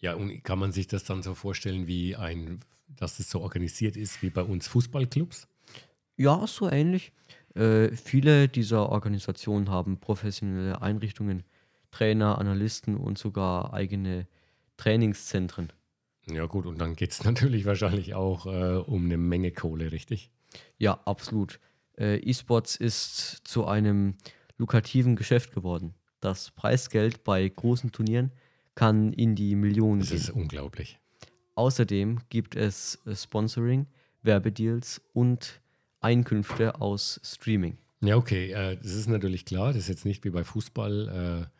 Ja, 0.00 0.14
und 0.14 0.42
kann 0.44 0.58
man 0.58 0.72
sich 0.72 0.86
das 0.86 1.04
dann 1.04 1.22
so 1.22 1.34
vorstellen, 1.34 1.86
wie 1.86 2.16
ein, 2.16 2.60
dass 2.88 3.18
es 3.18 3.30
so 3.30 3.40
organisiert 3.40 3.96
ist 3.96 4.22
wie 4.22 4.30
bei 4.30 4.42
uns 4.42 4.68
Fußballclubs? 4.68 5.48
Ja, 6.16 6.46
so 6.46 6.70
ähnlich. 6.70 7.12
Äh, 7.54 7.90
viele 7.96 8.48
dieser 8.48 8.90
Organisationen 8.90 9.70
haben 9.70 9.98
professionelle 9.98 10.80
Einrichtungen, 10.82 11.44
Trainer, 11.90 12.38
Analysten 12.38 12.96
und 12.96 13.18
sogar 13.18 13.72
eigene 13.72 14.26
Trainingszentren. 14.76 15.72
Ja, 16.30 16.46
gut, 16.46 16.66
und 16.66 16.78
dann 16.80 16.94
geht 16.94 17.12
es 17.12 17.24
natürlich 17.24 17.64
wahrscheinlich 17.64 18.14
auch 18.14 18.46
äh, 18.46 18.76
um 18.76 19.04
eine 19.04 19.16
Menge 19.16 19.52
Kohle, 19.52 19.92
richtig? 19.92 20.30
Ja, 20.78 21.00
absolut. 21.04 21.60
Äh, 21.98 22.16
E-Sports 22.18 22.76
ist 22.76 23.40
zu 23.44 23.66
einem 23.66 24.14
lukrativen 24.56 25.16
Geschäft 25.16 25.52
geworden. 25.52 25.94
Das 26.20 26.50
Preisgeld 26.50 27.24
bei 27.24 27.48
großen 27.48 27.92
Turnieren 27.92 28.32
kann 28.74 29.12
in 29.12 29.34
die 29.34 29.54
Millionen 29.56 30.00
Das 30.00 30.10
gehen. 30.10 30.18
ist 30.18 30.30
unglaublich. 30.30 30.98
Außerdem 31.54 32.20
gibt 32.28 32.54
es 32.56 32.98
äh, 33.06 33.14
Sponsoring, 33.16 33.86
Werbedeals 34.22 35.00
und 35.12 35.60
Einkünfte 36.00 36.80
aus 36.80 37.20
Streaming. 37.24 37.78
Ja, 38.00 38.16
okay, 38.16 38.52
äh, 38.52 38.76
das 38.76 38.92
ist 38.92 39.08
natürlich 39.08 39.44
klar. 39.44 39.68
Das 39.72 39.82
ist 39.82 39.88
jetzt 39.88 40.04
nicht 40.04 40.24
wie 40.24 40.30
bei 40.30 40.44
Fußball. 40.44 41.50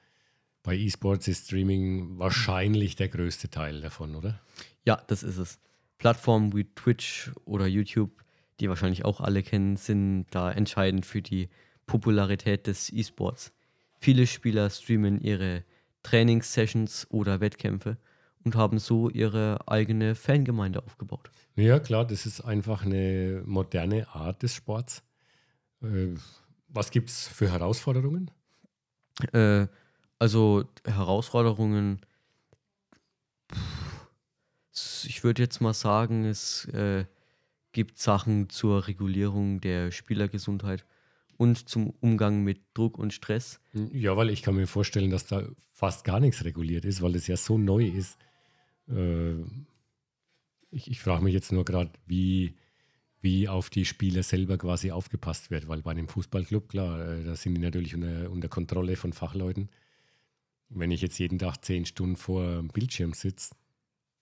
Bei 0.69 0.77
E-Sports 0.77 1.27
ist 1.29 1.47
Streaming 1.47 2.19
wahrscheinlich 2.19 2.95
der 2.95 3.09
größte 3.09 3.49
Teil 3.49 3.81
davon, 3.81 4.15
oder? 4.15 4.39
Ja, 4.85 5.03
das 5.07 5.23
ist 5.23 5.39
es. 5.39 5.59
Plattformen 5.97 6.55
wie 6.55 6.65
Twitch 6.65 7.31
oder 7.47 7.67
YouTube, 7.67 8.23
die 8.61 8.69
wahrscheinlich 8.69 9.03
auch 9.07 9.23
alle 9.23 9.43
kennen, 9.43 9.77
sind 9.79 10.27
da 10.31 10.53
entscheidend 10.53 11.07
für 11.07 11.23
die 11.23 11.49
Popularität 11.87 12.67
des 12.67 12.93
E-Sports. 12.93 13.51
Viele 13.99 14.27
Spieler 14.27 14.69
streamen 14.69 15.23
ihre 15.23 15.65
Trainingssessions 16.03 17.07
oder 17.09 17.41
Wettkämpfe 17.41 17.97
und 18.45 18.55
haben 18.55 18.79
so 18.79 19.09
ihre 19.09 19.67
eigene 19.69 20.15
Fangemeinde 20.15 20.85
aufgebaut. 20.85 21.31
Ja, 21.57 21.81
klar, 21.81 22.07
das 22.07 22.27
ist 22.27 22.43
einfach 22.43 22.85
eine 22.85 23.43
moderne 23.47 24.07
Art 24.09 24.43
des 24.43 24.55
Sports. 24.57 25.03
Äh, 25.81 26.09
was 26.69 26.91
gibt 26.91 27.09
es 27.09 27.27
für 27.27 27.51
Herausforderungen? 27.51 28.31
Äh, 29.33 29.67
also 30.19 30.65
Herausforderungen, 30.85 32.01
ich 35.05 35.25
würde 35.25 35.43
jetzt 35.43 35.61
mal 35.61 35.75
sagen, 35.75 36.25
es 36.25 36.65
äh, 36.67 37.05
gibt 37.73 37.99
Sachen 37.99 38.49
zur 38.49 38.87
Regulierung 38.87 39.61
der 39.61 39.91
Spielergesundheit 39.91 40.85
und 41.37 41.69
zum 41.69 41.91
Umgang 42.01 42.43
mit 42.43 42.61
Druck 42.75 42.99
und 42.99 43.13
Stress. 43.13 43.61
Ja, 43.93 44.17
weil 44.17 44.31
ich 44.31 44.43
kann 44.43 44.57
mir 44.57 44.67
vorstellen, 44.67 45.11
dass 45.11 45.27
da 45.27 45.45
fast 45.73 46.05
gar 46.05 46.21
nichts 46.21 46.45
reguliert 46.45 46.85
ist, 46.85 47.01
weil 47.01 47.15
es 47.15 47.27
ja 47.27 47.37
so 47.37 47.59
neu 47.59 47.87
ist. 47.87 48.19
Äh, 48.89 49.35
ich 50.71 50.91
ich 50.91 51.01
frage 51.01 51.25
mich 51.25 51.33
jetzt 51.33 51.53
nur 51.53 51.65
gerade, 51.65 51.91
wie, 52.07 52.57
wie 53.21 53.49
auf 53.49 53.71
die 53.71 53.85
Spieler 53.85 54.23
selber 54.23 54.59
quasi 54.59 54.91
aufgepasst 54.91 55.51
wird, 55.51 55.69
weil 55.69 55.83
bei 55.83 55.93
einem 55.93 56.09
Fußballclub, 56.09 56.69
klar, 56.69 57.01
äh, 57.01 57.25
da 57.25 57.37
sind 57.37 57.55
die 57.55 57.61
natürlich 57.61 57.95
unter, 57.95 58.31
unter 58.31 58.49
Kontrolle 58.49 58.97
von 58.97 59.13
Fachleuten. 59.13 59.69
Wenn 60.71 60.91
ich 60.91 61.01
jetzt 61.01 61.19
jeden 61.19 61.39
Tag 61.39 61.65
zehn 61.65 61.87
Stunden 61.87 62.17
vor 62.17 62.45
dem 62.57 62.69
Bildschirm 62.69 63.15
sitze, 63.15 63.55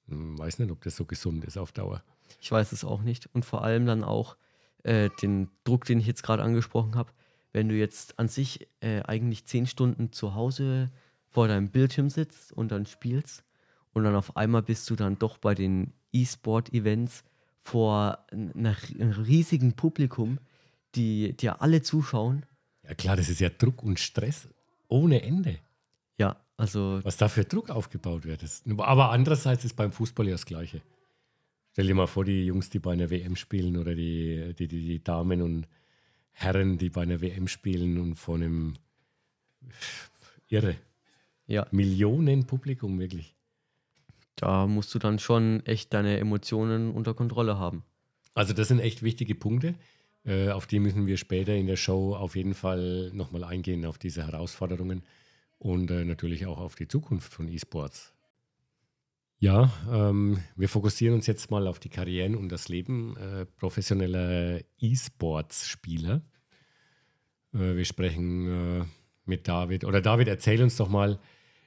hm, 0.09 0.38
weiß 0.38 0.59
nicht, 0.59 0.71
ob 0.71 0.83
das 0.83 0.97
so 0.97 1.05
gesund 1.05 1.45
ist 1.45 1.59
auf 1.59 1.73
Dauer. 1.73 2.03
Ich 2.41 2.50
weiß 2.50 2.73
es 2.73 2.85
auch 2.85 3.03
nicht. 3.03 3.29
Und 3.33 3.45
vor 3.45 3.65
allem 3.65 3.87
dann 3.87 4.05
auch 4.05 4.37
äh, 4.83 5.11
den 5.23 5.49
Druck, 5.65 5.85
den 5.85 5.99
ich 5.99 6.07
jetzt 6.07 6.23
gerade 6.23 6.43
angesprochen 6.43 6.95
habe. 6.95 7.11
Wenn 7.53 7.69
du 7.69 7.75
jetzt 7.75 8.19
an 8.19 8.29
sich 8.29 8.69
äh, 8.81 9.03
eigentlich 9.03 9.47
zehn 9.47 9.67
Stunden 9.67 10.12
zu 10.12 10.35
Hause 10.35 10.91
vor 11.29 11.49
deinem 11.49 11.71
Bildschirm 11.71 12.11
sitzt 12.11 12.53
und 12.53 12.71
dann 12.71 12.87
spielst 12.87 13.45
und 13.93 14.05
dann 14.05 14.15
auf 14.15 14.37
einmal 14.37 14.62
bist 14.62 14.88
du 14.91 14.97
dann 14.97 15.19
doch 15.19 15.38
bei 15.38 15.55
den 15.55 15.93
E-Sport-Events 16.12 17.25
vor 17.62 18.25
einem 18.31 18.75
riesigen 19.26 19.73
Publikum, 19.73 20.38
die 20.95 21.37
dir 21.37 21.62
alle 21.62 21.83
zuschauen. 21.83 22.45
Ja 22.85 22.95
klar, 22.95 23.17
das 23.17 23.29
ist 23.29 23.41
ja 23.41 23.49
Druck 23.49 23.83
und 23.83 23.99
Stress 23.99 24.49
ohne 24.88 25.23
Ende. 25.23 25.59
Also 26.56 27.00
Was 27.02 27.16
da 27.16 27.28
für 27.28 27.44
Druck 27.44 27.70
aufgebaut 27.70 28.25
wird. 28.25 28.42
Das, 28.42 28.62
aber 28.78 29.10
andererseits 29.10 29.64
ist 29.64 29.75
beim 29.75 29.92
Fußball 29.92 30.26
ja 30.26 30.32
das 30.32 30.46
Gleiche. 30.46 30.80
Stell 31.72 31.86
dir 31.86 31.94
mal 31.94 32.06
vor, 32.06 32.25
die 32.25 32.46
Jungs, 32.46 32.70
die 32.70 32.78
bei 32.78 32.92
einer 32.92 33.10
WM 33.10 33.36
spielen 33.36 33.76
oder 33.76 33.94
die, 33.94 34.54
die, 34.58 34.66
die, 34.66 34.86
die 34.86 35.04
Damen 35.04 35.42
und 35.42 35.68
Herren, 36.32 36.78
die 36.78 36.88
bei 36.88 37.02
einer 37.02 37.20
WM 37.20 37.48
spielen 37.48 37.98
und 37.98 38.14
vor 38.14 38.36
einem 38.36 38.75
irre 40.48 40.76
ja, 41.46 41.66
Millionen 41.70 42.46
Publikum 42.46 42.98
wirklich. 42.98 43.34
da 44.36 44.66
musst 44.66 44.94
du 44.94 44.98
dann 44.98 45.18
schon 45.18 45.64
echt 45.66 45.92
deine 45.92 46.18
Emotionen 46.18 46.90
unter 46.90 47.14
Kontrolle 47.14 47.58
haben. 47.58 47.84
Also 48.34 48.52
das 48.52 48.68
sind 48.68 48.80
echt 48.80 49.02
wichtige 49.02 49.34
Punkte. 49.34 49.75
Äh, 50.25 50.50
auf 50.50 50.66
die 50.66 50.78
müssen 50.78 51.06
wir 51.06 51.16
später 51.16 51.54
in 51.54 51.66
der 51.66 51.76
Show 51.76 52.14
auf 52.14 52.36
jeden 52.36 52.54
Fall 52.54 53.10
nochmal 53.12 53.44
eingehen, 53.44 53.86
auf 53.86 53.98
diese 53.98 54.26
Herausforderungen 54.26 55.02
und 55.58 55.90
äh, 55.90 56.04
natürlich 56.04 56.46
auch 56.46 56.58
auf 56.58 56.75
die 56.75 56.88
Zukunft 56.88 57.32
von 57.32 57.48
E-Sports. 57.48 58.12
Ja, 59.38 59.70
ähm, 59.90 60.42
wir 60.56 60.68
fokussieren 60.68 61.14
uns 61.14 61.26
jetzt 61.26 61.50
mal 61.50 61.66
auf 61.66 61.78
die 61.78 61.90
Karrieren 61.90 62.36
und 62.36 62.48
das 62.50 62.68
Leben 62.68 63.16
äh, 63.16 63.44
professioneller 63.44 64.60
E-Sports-Spieler. 64.78 66.22
Äh, 67.52 67.76
wir 67.76 67.84
sprechen 67.84 68.80
äh, 68.80 68.84
mit 69.26 69.46
David. 69.46 69.84
Oder 69.84 70.00
David, 70.00 70.28
erzähl 70.28 70.62
uns 70.62 70.76
doch 70.76 70.88
mal, 70.88 71.18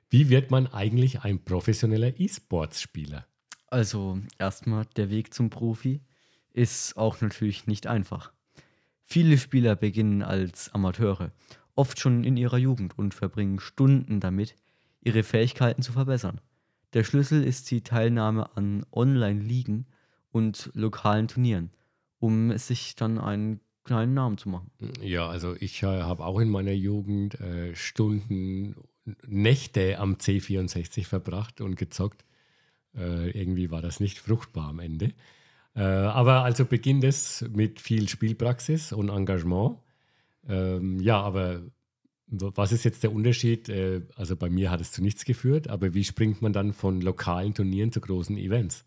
wie 0.10 0.30
wird 0.30 0.50
man 0.50 0.66
eigentlich 0.68 1.22
ein 1.22 1.44
professioneller 1.44 2.20
E-Sports-Spieler? 2.20 3.28
Also 3.68 4.20
erstmal, 4.40 4.86
der 4.96 5.12
Weg 5.12 5.34
zum 5.34 5.52
Profi 5.52 6.02
ist 6.52 6.98
auch 6.98 7.22
natürlich 7.22 7.68
nicht 7.68 7.86
einfach. 7.86 8.34
Viele 9.04 9.38
Spieler 9.38 9.76
beginnen 9.76 10.24
als 10.24 10.74
Amateure, 10.74 11.32
oft 11.80 12.00
schon 12.00 12.26
in 12.26 12.36
ihrer 12.36 12.58
Jugend 12.58 12.98
und 13.00 13.14
verbringen 13.14 13.60
Stunden 13.60 14.20
damit, 14.20 14.56
ihre 15.02 15.24
Fähigkeiten 15.24 15.82
zu 15.82 15.94
verbessern. 15.94 16.42
Der 16.94 17.06
Schlüssel 17.06 17.42
ist 17.42 17.72
die 17.72 17.82
Teilnahme 17.82 18.56
an 18.58 18.86
Online-Ligen 18.92 19.86
und 20.32 20.72
lokalen 20.74 21.30
Turnieren, 21.30 21.72
um 22.20 22.56
sich 22.58 22.96
dann 22.96 23.18
einen 23.18 23.62
kleinen 23.86 24.14
Namen 24.14 24.38
zu 24.38 24.50
machen. 24.50 24.70
Ja, 25.02 25.30
also 25.30 25.56
ich 25.58 25.82
äh, 25.82 25.86
habe 25.86 26.26
auch 26.26 26.40
in 26.40 26.50
meiner 26.50 26.74
Jugend 26.74 27.40
äh, 27.40 27.74
Stunden, 27.76 28.76
Nächte 29.26 30.00
am 30.00 30.16
C64 30.16 31.06
verbracht 31.06 31.62
und 31.62 31.76
gezockt. 31.76 32.26
Äh, 32.94 33.32
irgendwie 33.32 33.72
war 33.72 33.82
das 33.82 34.02
nicht 34.02 34.20
fruchtbar 34.20 34.68
am 34.68 34.80
Ende. 34.80 35.14
Äh, 35.76 35.82
aber 35.82 36.44
also 36.44 36.66
beginnt 36.66 37.06
es 37.06 37.46
mit 37.54 37.80
viel 37.80 38.10
Spielpraxis 38.10 38.92
und 38.92 39.08
Engagement. 39.08 39.78
Ähm, 40.48 41.00
ja, 41.00 41.20
aber 41.22 41.62
was 42.28 42.72
ist 42.72 42.84
jetzt 42.84 43.04
der 43.04 43.12
Unterschied? 43.12 43.70
Äh, 43.70 44.02
also 44.16 44.36
bei 44.36 44.50
mir 44.50 44.72
hat 44.72 44.82
es 44.82 44.92
zu 44.92 45.02
nichts 45.02 45.26
geführt, 45.26 45.68
aber 45.68 45.94
wie 45.94 46.04
springt 46.04 46.42
man 46.42 46.54
dann 46.54 46.74
von 46.74 47.02
lokalen 47.02 47.54
Turnieren 47.54 47.92
zu 47.92 48.02
großen 48.02 48.38
Events? 48.38 48.86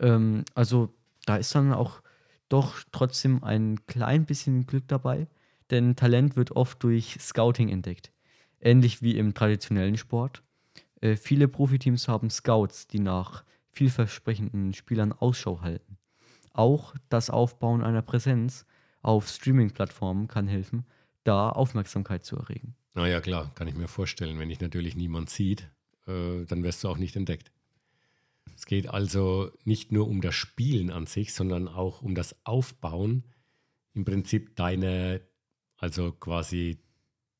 Ähm, 0.00 0.44
also 0.54 0.94
da 1.26 1.36
ist 1.36 1.54
dann 1.54 1.72
auch 1.72 2.02
doch 2.48 2.82
trotzdem 2.92 3.42
ein 3.42 3.86
klein 3.86 4.26
bisschen 4.26 4.66
Glück 4.66 4.86
dabei, 4.86 5.26
denn 5.70 5.96
Talent 5.96 6.36
wird 6.36 6.52
oft 6.52 6.82
durch 6.82 7.16
Scouting 7.20 7.68
entdeckt. 7.68 8.12
Ähnlich 8.60 9.02
wie 9.02 9.16
im 9.16 9.34
traditionellen 9.34 9.96
Sport. 9.96 10.42
Äh, 11.00 11.16
viele 11.16 11.48
Profiteams 11.48 12.08
haben 12.08 12.30
Scouts, 12.30 12.86
die 12.86 13.00
nach 13.00 13.44
vielversprechenden 13.70 14.74
Spielern 14.74 15.12
Ausschau 15.12 15.62
halten. 15.62 15.96
Auch 16.52 16.94
das 17.08 17.30
Aufbauen 17.30 17.82
einer 17.82 18.02
Präsenz 18.02 18.66
auf 19.02 19.28
Streaming-Plattformen 19.28 20.28
kann 20.28 20.48
helfen, 20.48 20.86
da 21.24 21.50
Aufmerksamkeit 21.50 22.24
zu 22.24 22.36
erregen. 22.36 22.74
Naja, 22.94 23.20
klar, 23.20 23.52
kann 23.54 23.68
ich 23.68 23.74
mir 23.74 23.88
vorstellen. 23.88 24.38
Wenn 24.38 24.48
dich 24.48 24.60
natürlich 24.60 24.96
niemand 24.96 25.30
sieht, 25.30 25.68
äh, 26.06 26.44
dann 26.46 26.62
wirst 26.62 26.84
du 26.84 26.88
auch 26.88 26.98
nicht 26.98 27.16
entdeckt. 27.16 27.50
Es 28.54 28.66
geht 28.66 28.88
also 28.88 29.50
nicht 29.64 29.92
nur 29.92 30.08
um 30.08 30.20
das 30.20 30.34
Spielen 30.34 30.90
an 30.90 31.06
sich, 31.06 31.32
sondern 31.32 31.68
auch 31.68 32.02
um 32.02 32.14
das 32.14 32.36
Aufbauen 32.44 33.24
im 33.94 34.04
Prinzip 34.04 34.56
deiner, 34.56 35.20
also 35.76 36.12
quasi 36.12 36.78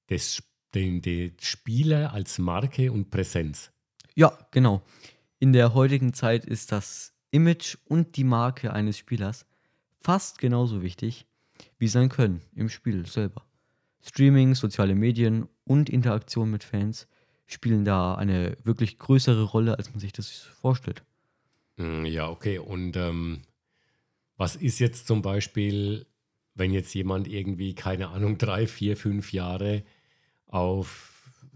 des, 0.08 0.42
den, 0.74 1.02
den 1.02 1.36
Spieler 1.40 2.12
als 2.12 2.38
Marke 2.38 2.92
und 2.92 3.10
Präsenz. 3.10 3.72
Ja, 4.14 4.36
genau. 4.50 4.82
In 5.38 5.52
der 5.52 5.74
heutigen 5.74 6.14
Zeit 6.14 6.44
ist 6.44 6.72
das 6.72 7.14
Image 7.30 7.76
und 7.86 8.16
die 8.16 8.24
Marke 8.24 8.72
eines 8.72 8.98
Spielers 8.98 9.46
fast 10.00 10.38
genauso 10.38 10.82
wichtig 10.82 11.26
wie 11.78 11.88
sein 11.88 12.08
Können 12.08 12.42
im 12.54 12.68
Spiel 12.68 13.06
selber. 13.06 13.44
Streaming, 14.00 14.54
soziale 14.54 14.94
Medien 14.94 15.48
und 15.64 15.88
Interaktion 15.88 16.50
mit 16.50 16.64
Fans 16.64 17.06
spielen 17.46 17.84
da 17.84 18.14
eine 18.14 18.56
wirklich 18.64 18.98
größere 18.98 19.44
Rolle, 19.44 19.78
als 19.78 19.90
man 19.90 20.00
sich 20.00 20.12
das 20.12 20.30
vorstellt. 20.30 21.02
Hm, 21.76 22.04
ja, 22.04 22.28
okay. 22.28 22.58
Und 22.58 22.96
ähm, 22.96 23.42
was 24.36 24.56
ist 24.56 24.78
jetzt 24.78 25.06
zum 25.06 25.22
Beispiel, 25.22 26.06
wenn 26.54 26.72
jetzt 26.72 26.94
jemand 26.94 27.28
irgendwie, 27.28 27.74
keine 27.74 28.08
Ahnung, 28.08 28.38
drei, 28.38 28.66
vier, 28.66 28.96
fünf 28.96 29.32
Jahre 29.32 29.84
auf 30.46 31.12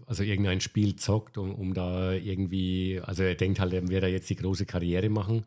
also 0.07 0.23
irgendein 0.23 0.61
Spiel 0.61 0.95
zockt, 0.95 1.37
um, 1.37 1.53
um 1.53 1.73
da 1.73 2.13
irgendwie, 2.13 3.01
also 3.03 3.23
er 3.23 3.35
denkt 3.35 3.59
halt, 3.59 3.73
er 3.73 3.87
wird 3.89 4.03
da 4.03 4.07
jetzt 4.07 4.29
die 4.29 4.37
große 4.37 4.65
Karriere 4.65 5.09
machen 5.09 5.45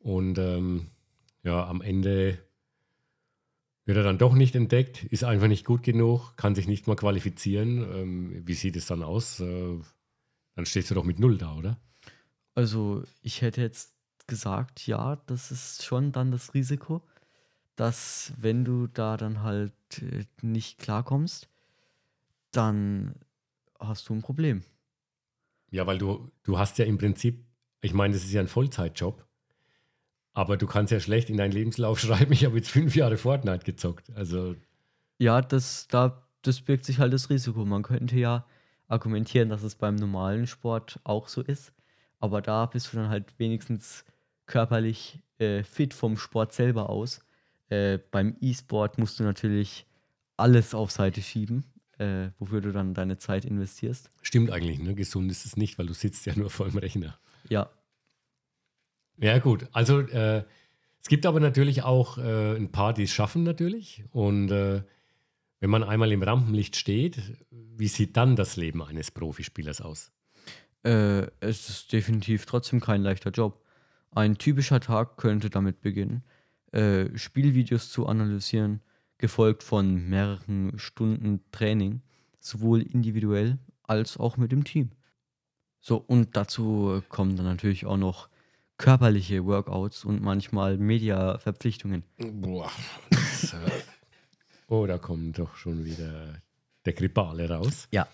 und 0.00 0.36
ähm, 0.38 0.88
ja, 1.44 1.66
am 1.66 1.80
Ende 1.80 2.38
wird 3.84 3.98
er 3.98 4.02
dann 4.02 4.18
doch 4.18 4.34
nicht 4.34 4.54
entdeckt, 4.54 5.04
ist 5.04 5.24
einfach 5.24 5.48
nicht 5.48 5.64
gut 5.64 5.82
genug, 5.82 6.36
kann 6.36 6.54
sich 6.54 6.66
nicht 6.66 6.86
mal 6.86 6.96
qualifizieren. 6.96 7.78
Ähm, 7.78 8.42
wie 8.46 8.54
sieht 8.54 8.76
es 8.76 8.86
dann 8.86 9.02
aus? 9.02 9.40
Äh, 9.40 9.78
dann 10.54 10.66
stehst 10.66 10.90
du 10.90 10.94
doch 10.94 11.04
mit 11.04 11.18
Null 11.18 11.38
da, 11.38 11.54
oder? 11.54 11.80
Also 12.54 13.04
ich 13.20 13.42
hätte 13.42 13.60
jetzt 13.60 13.94
gesagt, 14.26 14.86
ja, 14.86 15.16
das 15.26 15.50
ist 15.50 15.84
schon 15.84 16.12
dann 16.12 16.30
das 16.30 16.54
Risiko, 16.54 17.02
dass 17.76 18.32
wenn 18.38 18.64
du 18.64 18.86
da 18.86 19.16
dann 19.16 19.42
halt 19.42 19.72
äh, 20.00 20.24
nicht 20.40 20.78
klarkommst, 20.78 21.48
dann 22.52 23.16
hast 23.78 24.08
du 24.08 24.14
ein 24.14 24.22
Problem. 24.22 24.62
Ja, 25.70 25.86
weil 25.86 25.98
du, 25.98 26.30
du 26.44 26.58
hast 26.58 26.78
ja 26.78 26.84
im 26.84 26.98
Prinzip, 26.98 27.44
ich 27.80 27.92
meine, 27.92 28.14
das 28.14 28.24
ist 28.24 28.32
ja 28.32 28.40
ein 28.40 28.48
Vollzeitjob, 28.48 29.26
aber 30.34 30.56
du 30.56 30.66
kannst 30.66 30.92
ja 30.92 31.00
schlecht 31.00 31.30
in 31.30 31.36
deinen 31.36 31.52
Lebenslauf 31.52 31.98
schreiben, 32.00 32.32
ich 32.32 32.44
habe 32.44 32.56
jetzt 32.56 32.70
fünf 32.70 32.94
Jahre 32.94 33.16
Fortnite 33.16 33.64
gezockt. 33.64 34.10
Also. 34.14 34.56
Ja, 35.18 35.40
das, 35.40 35.88
da, 35.88 36.22
das 36.42 36.60
birgt 36.60 36.84
sich 36.84 36.98
halt 36.98 37.12
das 37.12 37.30
Risiko. 37.30 37.64
Man 37.64 37.82
könnte 37.82 38.16
ja 38.16 38.44
argumentieren, 38.88 39.48
dass 39.48 39.62
es 39.62 39.74
beim 39.74 39.94
normalen 39.94 40.46
Sport 40.46 41.00
auch 41.04 41.28
so 41.28 41.40
ist, 41.40 41.72
aber 42.20 42.42
da 42.42 42.66
bist 42.66 42.92
du 42.92 42.98
dann 42.98 43.08
halt 43.08 43.38
wenigstens 43.38 44.04
körperlich 44.46 45.20
äh, 45.38 45.62
fit 45.62 45.94
vom 45.94 46.18
Sport 46.18 46.52
selber 46.52 46.90
aus. 46.90 47.20
Äh, 47.70 47.98
beim 48.10 48.36
E-Sport 48.40 48.98
musst 48.98 49.18
du 49.18 49.24
natürlich 49.24 49.86
alles 50.36 50.74
auf 50.74 50.90
Seite 50.90 51.22
schieben 51.22 51.64
äh, 51.98 52.30
wofür 52.38 52.60
du 52.60 52.72
dann 52.72 52.94
deine 52.94 53.18
Zeit 53.18 53.44
investierst. 53.44 54.10
Stimmt 54.22 54.50
eigentlich, 54.50 54.78
ne? 54.78 54.94
Gesund 54.94 55.30
ist 55.30 55.44
es 55.44 55.56
nicht, 55.56 55.78
weil 55.78 55.86
du 55.86 55.94
sitzt 55.94 56.26
ja 56.26 56.34
nur 56.36 56.50
vor 56.50 56.68
dem 56.68 56.78
Rechner. 56.78 57.18
Ja. 57.48 57.70
Ja, 59.18 59.38
gut. 59.38 59.68
Also 59.72 60.00
äh, 60.00 60.44
es 61.00 61.08
gibt 61.08 61.26
aber 61.26 61.40
natürlich 61.40 61.82
auch 61.82 62.18
äh, 62.18 62.56
ein 62.56 62.72
paar, 62.72 62.94
die 62.94 63.04
es 63.04 63.12
schaffen 63.12 63.42
natürlich. 63.42 64.04
Und 64.10 64.50
äh, 64.50 64.82
wenn 65.60 65.70
man 65.70 65.84
einmal 65.84 66.12
im 66.12 66.22
Rampenlicht 66.22 66.76
steht, 66.76 67.20
wie 67.50 67.88
sieht 67.88 68.16
dann 68.16 68.36
das 68.36 68.56
Leben 68.56 68.82
eines 68.82 69.10
Profispielers 69.10 69.80
aus? 69.80 70.12
Äh, 70.82 71.26
es 71.40 71.68
ist 71.68 71.92
definitiv 71.92 72.46
trotzdem 72.46 72.80
kein 72.80 73.02
leichter 73.02 73.30
Job. 73.30 73.64
Ein 74.10 74.38
typischer 74.38 74.80
Tag 74.80 75.16
könnte 75.16 75.50
damit 75.50 75.80
beginnen, 75.80 76.22
äh, 76.72 77.06
Spielvideos 77.16 77.90
zu 77.90 78.06
analysieren, 78.06 78.80
gefolgt 79.18 79.62
von 79.62 80.08
mehreren 80.08 80.78
Stunden 80.78 81.40
Training, 81.50 82.02
sowohl 82.40 82.82
individuell 82.82 83.58
als 83.82 84.16
auch 84.16 84.36
mit 84.36 84.52
dem 84.52 84.64
Team. 84.64 84.90
So, 85.80 85.96
und 85.96 86.36
dazu 86.36 87.02
kommen 87.08 87.36
dann 87.36 87.46
natürlich 87.46 87.86
auch 87.86 87.96
noch 87.96 88.28
körperliche 88.76 89.44
Workouts 89.44 90.04
und 90.04 90.22
manchmal 90.22 90.78
Media-Verpflichtungen. 90.78 92.04
Boah. 92.18 92.70
Das, 93.10 93.54
äh, 93.54 93.70
oh, 94.68 94.86
da 94.86 94.98
kommt 94.98 95.38
doch 95.38 95.56
schon 95.56 95.84
wieder 95.84 96.42
der 96.84 96.92
Grippale 96.92 97.48
raus. 97.48 97.88
Ja. 97.90 98.08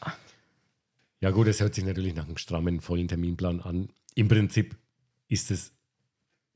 Ja, 1.20 1.30
gut, 1.30 1.48
es 1.48 1.60
hört 1.60 1.74
sich 1.74 1.84
natürlich 1.84 2.14
nach 2.14 2.26
einem 2.26 2.38
strammen, 2.38 2.80
vollen 2.80 3.08
Terminplan 3.08 3.60
an. 3.60 3.90
Im 4.14 4.28
Prinzip 4.28 4.76
ist 5.28 5.50
es 5.50 5.72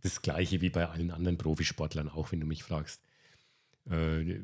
das 0.02 0.22
Gleiche 0.22 0.60
wie 0.60 0.70
bei 0.70 0.88
allen 0.88 1.10
anderen 1.10 1.38
Profisportlern, 1.38 2.08
auch 2.08 2.32
wenn 2.32 2.40
du 2.40 2.46
mich 2.46 2.62
fragst. 2.62 3.02
Äh, 3.90 4.40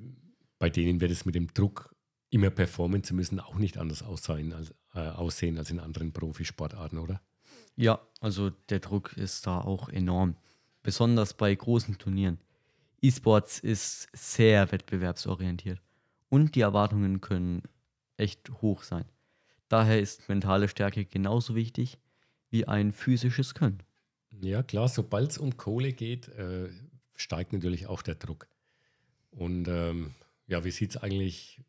bei 0.58 0.70
denen 0.70 1.00
wird 1.00 1.10
es 1.10 1.24
mit 1.24 1.34
dem 1.34 1.52
Druck, 1.52 1.94
immer 2.30 2.50
performen 2.50 3.02
zu 3.02 3.14
müssen, 3.14 3.40
auch 3.40 3.56
nicht 3.56 3.78
anders 3.78 4.02
aussehen 4.02 4.52
als, 4.52 4.74
äh, 4.94 5.00
aussehen 5.00 5.58
als 5.58 5.70
in 5.70 5.80
anderen 5.80 6.12
Profisportarten, 6.12 6.98
oder? 6.98 7.20
Ja, 7.80 7.98
also 8.20 8.50
der 8.68 8.80
Druck 8.80 9.16
ist 9.16 9.46
da 9.46 9.58
auch 9.58 9.88
enorm. 9.88 10.36
Besonders 10.82 11.32
bei 11.32 11.54
großen 11.54 11.96
Turnieren. 11.96 12.38
E-Sports 13.00 13.58
ist 13.58 14.08
sehr 14.12 14.70
wettbewerbsorientiert 14.70 15.80
und 16.28 16.54
die 16.54 16.60
Erwartungen 16.60 17.22
können 17.22 17.62
echt 18.18 18.50
hoch 18.60 18.82
sein. 18.82 19.06
Daher 19.70 19.98
ist 19.98 20.28
mentale 20.28 20.68
Stärke 20.68 21.06
genauso 21.06 21.54
wichtig 21.54 21.96
wie 22.50 22.68
ein 22.68 22.92
physisches 22.92 23.54
Können. 23.54 23.82
Ja, 24.42 24.62
klar, 24.62 24.88
sobald 24.88 25.30
es 25.30 25.38
um 25.38 25.56
Kohle 25.56 25.94
geht, 25.94 26.28
äh, 26.28 26.68
steigt 27.16 27.54
natürlich 27.54 27.86
auch 27.86 28.02
der 28.02 28.16
Druck. 28.16 28.46
Und 29.30 29.68
ähm, 29.68 30.14
ja, 30.46 30.64
wie 30.64 30.70
sieht 30.70 30.90
es 30.90 30.96
eigentlich 30.98 31.62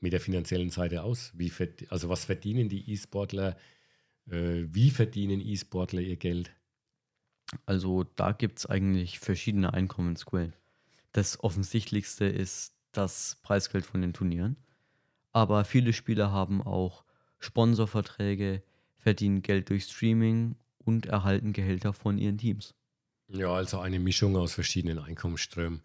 mit 0.00 0.14
der 0.14 0.20
finanziellen 0.20 0.70
Seite 0.70 1.02
aus? 1.02 1.32
Wie 1.34 1.52
also 1.90 2.08
was 2.08 2.24
verdienen 2.24 2.70
die 2.70 2.90
E-Sportler? 2.90 3.58
Äh, 4.30 4.66
wie 4.72 4.90
verdienen 4.90 5.40
E-Sportler 5.40 6.00
ihr 6.00 6.16
Geld? 6.16 6.52
Also 7.66 8.04
da 8.16 8.32
gibt 8.32 8.58
es 8.58 8.66
eigentlich 8.66 9.18
verschiedene 9.18 9.74
Einkommensquellen. 9.74 10.54
Das 11.12 11.42
offensichtlichste 11.42 12.24
ist 12.26 12.74
das 12.92 13.38
Preisgeld 13.42 13.84
von 13.84 14.00
den 14.00 14.12
Turnieren. 14.12 14.56
Aber 15.32 15.64
viele 15.64 15.92
Spieler 15.92 16.30
haben 16.30 16.62
auch 16.62 17.04
Sponsorverträge, 17.38 18.62
verdienen 18.96 19.42
Geld 19.42 19.70
durch 19.70 19.84
Streaming 19.84 20.56
und 20.78 21.06
erhalten 21.06 21.52
Gehälter 21.52 21.92
von 21.92 22.18
ihren 22.18 22.38
Teams. 22.38 22.74
Ja, 23.28 23.52
also 23.52 23.78
eine 23.78 24.00
Mischung 24.00 24.36
aus 24.36 24.54
verschiedenen 24.54 24.98
Einkommensströmen. 24.98 25.82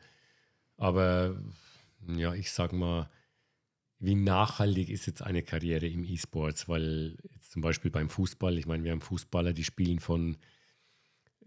Aber 0.77 1.39
ja, 2.07 2.33
ich 2.33 2.51
sag 2.51 2.73
mal, 2.73 3.09
wie 3.99 4.15
nachhaltig 4.15 4.89
ist 4.89 5.05
jetzt 5.05 5.21
eine 5.21 5.43
Karriere 5.43 5.87
im 5.87 6.03
E-Sports? 6.03 6.67
Weil 6.67 7.17
zum 7.49 7.61
Beispiel 7.61 7.91
beim 7.91 8.09
Fußball, 8.09 8.57
ich 8.57 8.65
meine, 8.65 8.83
wir 8.83 8.91
haben 8.91 9.01
Fußballer, 9.01 9.53
die 9.53 9.63
spielen 9.63 9.99
von 9.99 10.37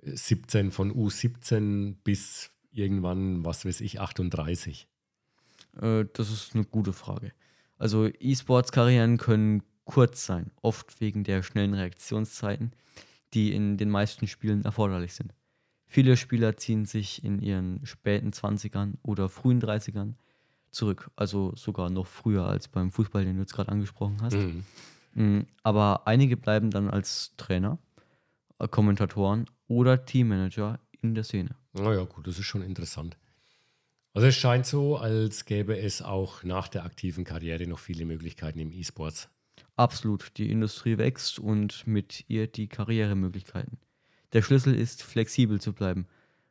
17, 0.02 0.70
von 0.70 0.92
U17 0.92 1.96
bis 2.04 2.50
irgendwann, 2.70 3.44
was 3.44 3.64
weiß 3.64 3.80
ich, 3.80 4.00
38. 4.00 4.88
Äh, 5.80 6.04
das 6.12 6.30
ist 6.30 6.54
eine 6.54 6.64
gute 6.64 6.92
Frage. 6.92 7.32
Also 7.78 8.06
E-Sports-Karrieren 8.06 9.18
können 9.18 9.62
kurz 9.84 10.26
sein, 10.26 10.50
oft 10.62 11.00
wegen 11.00 11.24
der 11.24 11.42
schnellen 11.42 11.74
Reaktionszeiten, 11.74 12.72
die 13.34 13.52
in 13.52 13.76
den 13.76 13.90
meisten 13.90 14.26
Spielen 14.26 14.64
erforderlich 14.64 15.14
sind. 15.14 15.34
Viele 15.86 16.16
Spieler 16.16 16.56
ziehen 16.56 16.84
sich 16.84 17.24
in 17.24 17.40
ihren 17.40 17.84
späten 17.86 18.30
20ern 18.30 18.94
oder 19.02 19.28
frühen 19.28 19.60
30ern 19.60 20.14
zurück. 20.70 21.10
Also 21.16 21.54
sogar 21.56 21.88
noch 21.88 22.06
früher 22.06 22.44
als 22.44 22.68
beim 22.68 22.90
Fußball, 22.90 23.24
den 23.24 23.36
du 23.36 23.40
jetzt 23.40 23.54
gerade 23.54 23.72
angesprochen 23.72 24.18
hast. 24.20 24.34
Mhm. 24.34 24.64
Mm, 25.18 25.40
aber 25.64 26.06
einige 26.06 26.36
bleiben 26.36 26.70
dann 26.70 26.88
als 26.88 27.34
Trainer, 27.36 27.78
äh, 28.60 28.68
Kommentatoren 28.68 29.46
oder 29.66 30.04
Teammanager 30.04 30.78
in 31.00 31.16
der 31.16 31.24
Szene. 31.24 31.56
Naja, 31.72 32.04
gut, 32.04 32.28
das 32.28 32.38
ist 32.38 32.46
schon 32.46 32.62
interessant. 32.62 33.16
Also 34.14 34.28
es 34.28 34.36
scheint 34.36 34.64
so, 34.64 34.96
als 34.96 35.44
gäbe 35.44 35.76
es 35.76 36.02
auch 36.02 36.44
nach 36.44 36.68
der 36.68 36.84
aktiven 36.84 37.24
Karriere 37.24 37.66
noch 37.66 37.80
viele 37.80 38.04
Möglichkeiten 38.04 38.60
im 38.60 38.72
E-Sports. 38.72 39.28
Absolut, 39.74 40.36
die 40.36 40.52
Industrie 40.52 40.98
wächst 40.98 41.40
und 41.40 41.84
mit 41.84 42.24
ihr 42.28 42.46
die 42.46 42.68
Karrieremöglichkeiten. 42.68 43.78
Der 44.32 44.42
Schlüssel 44.42 44.74
ist, 44.74 45.02
flexibel 45.02 45.60
zu 45.60 45.72
bleiben 45.72 46.06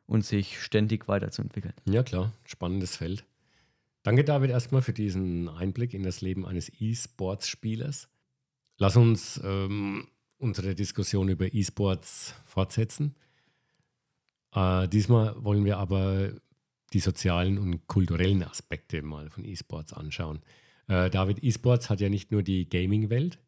und 0.06 0.26
sich 0.26 0.60
ständig 0.60 1.08
weiterzuentwickeln. 1.08 1.74
Ja, 1.86 2.02
klar, 2.02 2.32
spannendes 2.44 2.96
Feld. 2.96 3.24
Danke, 4.02 4.24
David, 4.24 4.50
erstmal 4.50 4.82
für 4.82 4.92
diesen 4.92 5.48
Einblick 5.48 5.94
in 5.94 6.02
das 6.02 6.20
Leben 6.20 6.46
eines 6.46 6.70
E-Sports-Spielers. 6.80 8.08
Lass 8.78 8.96
uns 8.96 9.40
ähm, 9.44 10.06
unsere 10.38 10.74
Diskussion 10.74 11.28
über 11.28 11.52
E-Sports 11.52 12.34
fortsetzen. 12.44 13.16
Äh, 14.54 14.88
diesmal 14.88 15.34
wollen 15.42 15.64
wir 15.64 15.78
aber 15.78 16.30
die 16.92 17.00
sozialen 17.00 17.58
und 17.58 17.86
kulturellen 17.88 18.44
Aspekte 18.44 19.02
mal 19.02 19.30
von 19.30 19.44
E-Sports 19.44 19.92
anschauen. 19.92 20.40
Äh, 20.86 21.10
David, 21.10 21.42
E-Sports 21.42 21.90
hat 21.90 22.00
ja 22.00 22.08
nicht 22.08 22.30
nur 22.30 22.42
die 22.42 22.68
Gaming-Welt, 22.68 23.40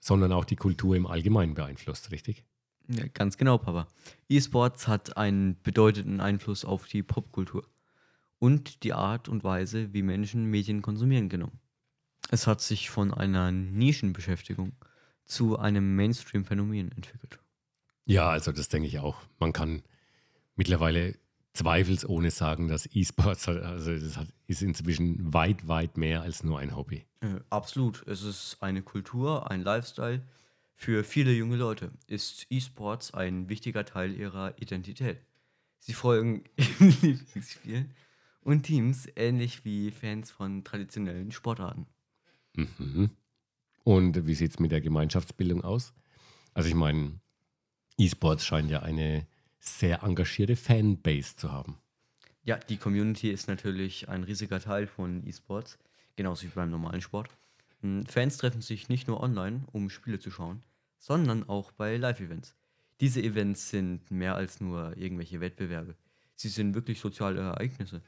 sondern 0.00 0.32
auch 0.32 0.44
die 0.44 0.56
Kultur 0.56 0.94
im 0.94 1.06
Allgemeinen 1.06 1.54
beeinflusst, 1.54 2.10
richtig? 2.12 2.44
Ja, 2.88 3.06
ganz 3.08 3.38
genau, 3.38 3.56
Papa. 3.56 3.88
E-Sports 4.28 4.86
hat 4.86 5.16
einen 5.16 5.60
bedeutenden 5.62 6.20
Einfluss 6.20 6.66
auf 6.66 6.86
die 6.86 7.02
Popkultur 7.02 7.66
und 8.38 8.84
die 8.84 8.92
Art 8.92 9.30
und 9.30 9.42
Weise, 9.42 9.94
wie 9.94 10.02
Menschen 10.02 10.44
Medien 10.44 10.82
konsumieren, 10.82 11.30
genommen. 11.30 11.58
Es 12.30 12.46
hat 12.46 12.60
sich 12.60 12.90
von 12.90 13.12
einer 13.12 13.52
Nischenbeschäftigung 13.52 14.72
zu 15.24 15.58
einem 15.58 15.96
Mainstream-Phänomen 15.96 16.92
entwickelt. 16.92 17.38
Ja, 18.06 18.28
also 18.30 18.52
das 18.52 18.68
denke 18.68 18.88
ich 18.88 18.98
auch. 18.98 19.16
Man 19.38 19.52
kann 19.52 19.82
mittlerweile 20.56 21.14
zweifelsohne 21.54 22.30
sagen, 22.30 22.68
dass 22.68 22.88
E-Sports 22.92 23.48
also 23.48 23.92
das 23.92 24.18
ist 24.46 24.62
inzwischen 24.62 25.32
weit, 25.32 25.68
weit 25.68 25.96
mehr 25.96 26.22
als 26.22 26.42
nur 26.42 26.58
ein 26.58 26.76
Hobby. 26.76 27.04
Äh, 27.20 27.40
absolut. 27.48 28.06
Es 28.06 28.22
ist 28.22 28.58
eine 28.60 28.82
Kultur, 28.82 29.50
ein 29.50 29.62
Lifestyle. 29.62 30.22
Für 30.74 31.04
viele 31.04 31.32
junge 31.32 31.56
Leute 31.56 31.92
ist 32.08 32.46
E-Sports 32.50 33.14
ein 33.14 33.48
wichtiger 33.48 33.84
Teil 33.84 34.12
ihrer 34.12 34.60
Identität. 34.60 35.18
Sie 35.78 35.92
folgen 35.92 36.44
Lieblingsspielen 36.78 37.94
und 38.40 38.64
Teams, 38.64 39.08
ähnlich 39.16 39.64
wie 39.64 39.90
Fans 39.90 40.30
von 40.30 40.64
traditionellen 40.64 41.30
Sportarten. 41.30 41.86
Mhm. 42.54 43.10
Und 43.84 44.26
wie 44.26 44.34
sieht 44.34 44.52
es 44.52 44.58
mit 44.58 44.72
der 44.72 44.80
Gemeinschaftsbildung 44.80 45.62
aus? 45.62 45.92
Also 46.54 46.68
ich 46.68 46.74
meine, 46.74 47.20
E-Sports 47.98 48.44
scheint 48.44 48.70
ja 48.70 48.82
eine 48.82 49.26
sehr 49.60 50.02
engagierte 50.02 50.56
Fanbase 50.56 51.36
zu 51.36 51.52
haben. 51.52 51.78
Ja, 52.42 52.58
die 52.58 52.76
Community 52.76 53.30
ist 53.30 53.48
natürlich 53.48 54.08
ein 54.08 54.24
riesiger 54.24 54.60
Teil 54.60 54.86
von 54.86 55.26
E-Sports, 55.26 55.78
genauso 56.16 56.44
wie 56.44 56.50
beim 56.54 56.70
normalen 56.70 57.00
Sport. 57.00 57.28
Hm, 57.80 58.04
Fans 58.06 58.36
treffen 58.36 58.60
sich 58.60 58.88
nicht 58.88 59.08
nur 59.08 59.22
online, 59.22 59.62
um 59.72 59.90
Spiele 59.90 60.18
zu 60.18 60.30
schauen, 60.30 60.62
sondern 60.98 61.48
auch 61.48 61.72
bei 61.72 61.96
Live-Events. 61.96 62.54
Diese 63.00 63.22
Events 63.22 63.70
sind 63.70 64.10
mehr 64.10 64.36
als 64.36 64.60
nur 64.60 64.96
irgendwelche 64.96 65.40
Wettbewerbe. 65.40 65.94
Sie 66.36 66.48
sind 66.48 66.74
wirklich 66.74 67.00
soziale 67.00 67.40
Ereignisse, 67.40 68.02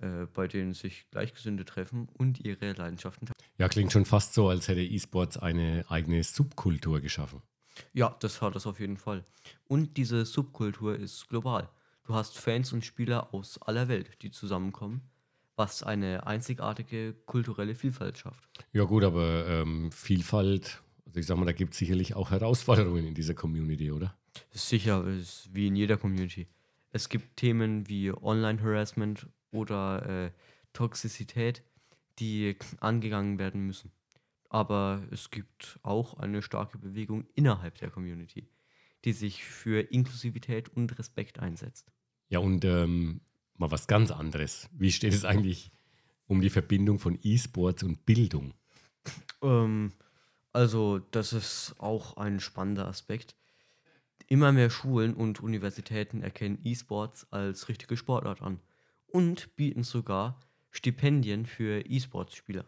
äh, 0.00 0.26
bei 0.32 0.48
denen 0.48 0.74
sich 0.74 1.06
Gleichgesinnte 1.10 1.64
treffen 1.64 2.08
und 2.18 2.40
ihre 2.40 2.72
Leidenschaften 2.72 3.26
teilen. 3.26 3.41
Ja, 3.58 3.68
klingt 3.68 3.92
schon 3.92 4.04
fast 4.04 4.34
so, 4.34 4.48
als 4.48 4.68
hätte 4.68 4.82
E-Sports 4.82 5.36
eine 5.36 5.84
eigene 5.88 6.22
Subkultur 6.22 7.00
geschaffen. 7.00 7.42
Ja, 7.92 8.16
das 8.20 8.40
hat 8.42 8.54
das 8.54 8.66
auf 8.66 8.80
jeden 8.80 8.96
Fall. 8.96 9.24
Und 9.66 9.96
diese 9.96 10.24
Subkultur 10.24 10.96
ist 10.96 11.28
global. 11.28 11.68
Du 12.04 12.14
hast 12.14 12.38
Fans 12.38 12.72
und 12.72 12.84
Spieler 12.84 13.32
aus 13.32 13.60
aller 13.62 13.88
Welt, 13.88 14.22
die 14.22 14.30
zusammenkommen, 14.30 15.02
was 15.56 15.82
eine 15.82 16.26
einzigartige 16.26 17.14
kulturelle 17.26 17.74
Vielfalt 17.74 18.18
schafft. 18.18 18.48
Ja 18.72 18.84
gut, 18.84 19.04
aber 19.04 19.46
ähm, 19.46 19.92
Vielfalt, 19.92 20.82
also 21.06 21.20
ich 21.20 21.26
sag 21.26 21.36
mal, 21.36 21.46
da 21.46 21.52
gibt 21.52 21.74
es 21.74 21.78
sicherlich 21.78 22.14
auch 22.14 22.30
Herausforderungen 22.30 23.06
in 23.06 23.14
dieser 23.14 23.34
Community, 23.34 23.92
oder? 23.92 24.16
Sicher, 24.50 25.06
ist 25.06 25.48
wie 25.52 25.68
in 25.68 25.76
jeder 25.76 25.96
Community. 25.96 26.48
Es 26.90 27.08
gibt 27.08 27.36
Themen 27.36 27.88
wie 27.88 28.12
Online-Harassment 28.12 29.26
oder 29.50 30.26
äh, 30.26 30.30
Toxizität, 30.72 31.62
die 32.18 32.56
angegangen 32.80 33.38
werden 33.38 33.66
müssen 33.66 33.92
aber 34.52 35.02
es 35.10 35.30
gibt 35.30 35.80
auch 35.82 36.18
eine 36.18 36.42
starke 36.42 36.76
Bewegung 36.76 37.24
innerhalb 37.34 37.78
der 37.78 37.90
Community, 37.90 38.50
die 39.02 39.12
sich 39.12 39.44
für 39.44 39.80
Inklusivität 39.80 40.68
und 40.68 40.98
Respekt 40.98 41.40
einsetzt. 41.40 41.90
Ja, 42.28 42.38
und 42.38 42.62
ähm, 42.66 43.22
mal 43.56 43.70
was 43.70 43.86
ganz 43.86 44.10
anderes. 44.10 44.68
Wie 44.72 44.92
steht 44.92 45.14
es 45.14 45.24
eigentlich 45.24 45.72
um 46.26 46.42
die 46.42 46.50
Verbindung 46.50 46.98
von 46.98 47.18
E-Sports 47.22 47.82
und 47.82 48.04
Bildung? 48.04 48.52
Ähm, 49.40 49.92
also, 50.52 50.98
das 50.98 51.32
ist 51.32 51.74
auch 51.78 52.18
ein 52.18 52.38
spannender 52.38 52.86
Aspekt. 52.88 53.34
Immer 54.26 54.52
mehr 54.52 54.68
Schulen 54.68 55.14
und 55.14 55.40
Universitäten 55.40 56.20
erkennen 56.20 56.58
E-Sports 56.62 57.26
als 57.32 57.70
richtige 57.70 57.96
Sportart 57.96 58.42
an 58.42 58.60
und 59.06 59.56
bieten 59.56 59.82
sogar 59.82 60.38
Stipendien 60.72 61.46
für 61.46 61.86
E-Sports-Spieler. 61.86 62.64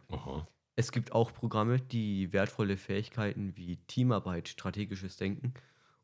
Es 0.76 0.92
gibt 0.92 1.12
auch 1.12 1.32
Programme, 1.32 1.80
die 1.80 2.32
wertvolle 2.32 2.76
Fähigkeiten 2.76 3.56
wie 3.56 3.78
Teamarbeit, 3.88 4.48
strategisches 4.48 5.16
Denken 5.16 5.54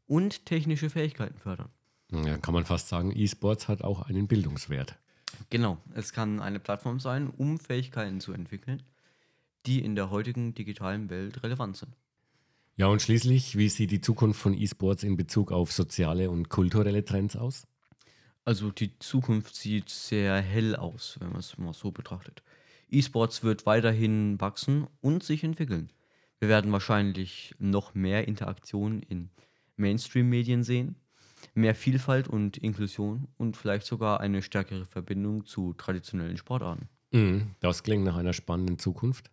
und 0.06 0.46
technische 0.46 0.90
Fähigkeiten 0.90 1.38
fördern. 1.38 1.68
Ja, 2.10 2.38
kann 2.38 2.54
man 2.54 2.64
fast 2.64 2.88
sagen, 2.88 3.12
E-Sports 3.14 3.68
hat 3.68 3.82
auch 3.82 4.02
einen 4.02 4.26
Bildungswert. 4.26 4.98
Genau, 5.50 5.78
es 5.94 6.12
kann 6.12 6.40
eine 6.40 6.58
Plattform 6.58 6.98
sein, 6.98 7.28
um 7.28 7.58
Fähigkeiten 7.58 8.20
zu 8.20 8.32
entwickeln, 8.32 8.82
die 9.66 9.84
in 9.84 9.94
der 9.94 10.10
heutigen 10.10 10.54
digitalen 10.54 11.10
Welt 11.10 11.42
relevant 11.44 11.76
sind. 11.76 11.94
Ja, 12.76 12.86
und 12.86 13.02
schließlich, 13.02 13.56
wie 13.58 13.68
sieht 13.68 13.90
die 13.90 14.00
Zukunft 14.00 14.40
von 14.40 14.54
E-Sports 14.54 15.02
in 15.02 15.16
Bezug 15.16 15.52
auf 15.52 15.70
soziale 15.70 16.30
und 16.30 16.48
kulturelle 16.48 17.04
Trends 17.04 17.36
aus? 17.36 17.66
Also 18.50 18.72
die 18.72 18.98
Zukunft 18.98 19.54
sieht 19.54 19.90
sehr 19.90 20.40
hell 20.40 20.74
aus, 20.74 21.18
wenn 21.20 21.28
man 21.28 21.38
es 21.38 21.56
mal 21.56 21.72
so 21.72 21.92
betrachtet. 21.92 22.42
E-Sports 22.90 23.44
wird 23.44 23.64
weiterhin 23.64 24.40
wachsen 24.40 24.88
und 25.00 25.22
sich 25.22 25.44
entwickeln. 25.44 25.92
Wir 26.40 26.48
werden 26.48 26.72
wahrscheinlich 26.72 27.54
noch 27.60 27.94
mehr 27.94 28.26
Interaktion 28.26 29.04
in 29.04 29.30
Mainstream-Medien 29.76 30.64
sehen, 30.64 30.96
mehr 31.54 31.76
Vielfalt 31.76 32.26
und 32.26 32.56
Inklusion 32.56 33.28
und 33.36 33.56
vielleicht 33.56 33.86
sogar 33.86 34.18
eine 34.18 34.42
stärkere 34.42 34.84
Verbindung 34.84 35.46
zu 35.46 35.72
traditionellen 35.74 36.36
Sportarten. 36.36 36.88
Mhm, 37.12 37.54
das 37.60 37.84
klingt 37.84 38.02
nach 38.02 38.16
einer 38.16 38.32
spannenden 38.32 38.80
Zukunft. 38.80 39.30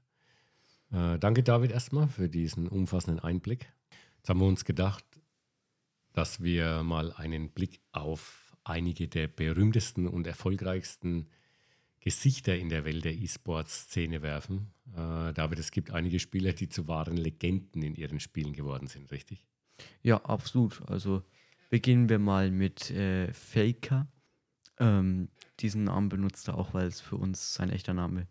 Äh, 0.92 1.18
danke, 1.18 1.42
David, 1.42 1.72
erstmal 1.72 2.08
für 2.08 2.30
diesen 2.30 2.68
umfassenden 2.68 3.20
Einblick. 3.24 3.66
Jetzt 4.18 4.30
haben 4.30 4.42
wir 4.42 4.48
uns 4.48 4.64
gedacht, 4.64 5.04
dass 6.14 6.44
wir 6.44 6.84
mal 6.84 7.12
einen 7.14 7.50
Blick 7.50 7.82
auf 7.94 8.47
einige 8.70 9.08
der 9.08 9.28
berühmtesten 9.28 10.08
und 10.08 10.28
erfolgreichsten 10.28 11.28
Gesichter 12.00 12.56
in 12.56 12.70
der 12.70 12.86
Welt 12.86 13.06
der 13.06 13.14
E-Sports-Szene 13.14 14.22
werfen. 14.22 14.72
Äh, 14.94 15.34
David, 15.34 15.60
es 15.60 15.72
gibt 15.72 15.92
einige 15.92 16.20
Spieler, 16.20 16.54
die 16.54 16.70
zu 16.70 16.88
wahren 16.88 17.18
Legenden 17.18 17.82
in 17.82 17.96
ihren 17.96 18.20
Spielen 18.20 18.54
geworden 18.54 18.88
sind, 18.88 19.12
richtig? 19.12 19.46
Ja, 20.04 20.24
absolut. 20.24 20.82
Also 20.90 21.24
beginnen 21.70 22.08
wir 22.10 22.20
mal 22.20 22.52
mit 22.52 22.92
äh, 22.92 23.34
Faker. 23.34 24.08
Ähm, 24.80 25.30
diesen 25.60 25.86
Namen 25.86 26.10
benutzt 26.10 26.48
er 26.48 26.58
auch, 26.58 26.74
weil 26.74 26.88
es 26.88 27.02
für 27.02 27.18
uns 27.18 27.54
sein 27.54 27.70
echter 27.70 27.94
Name 27.94 28.28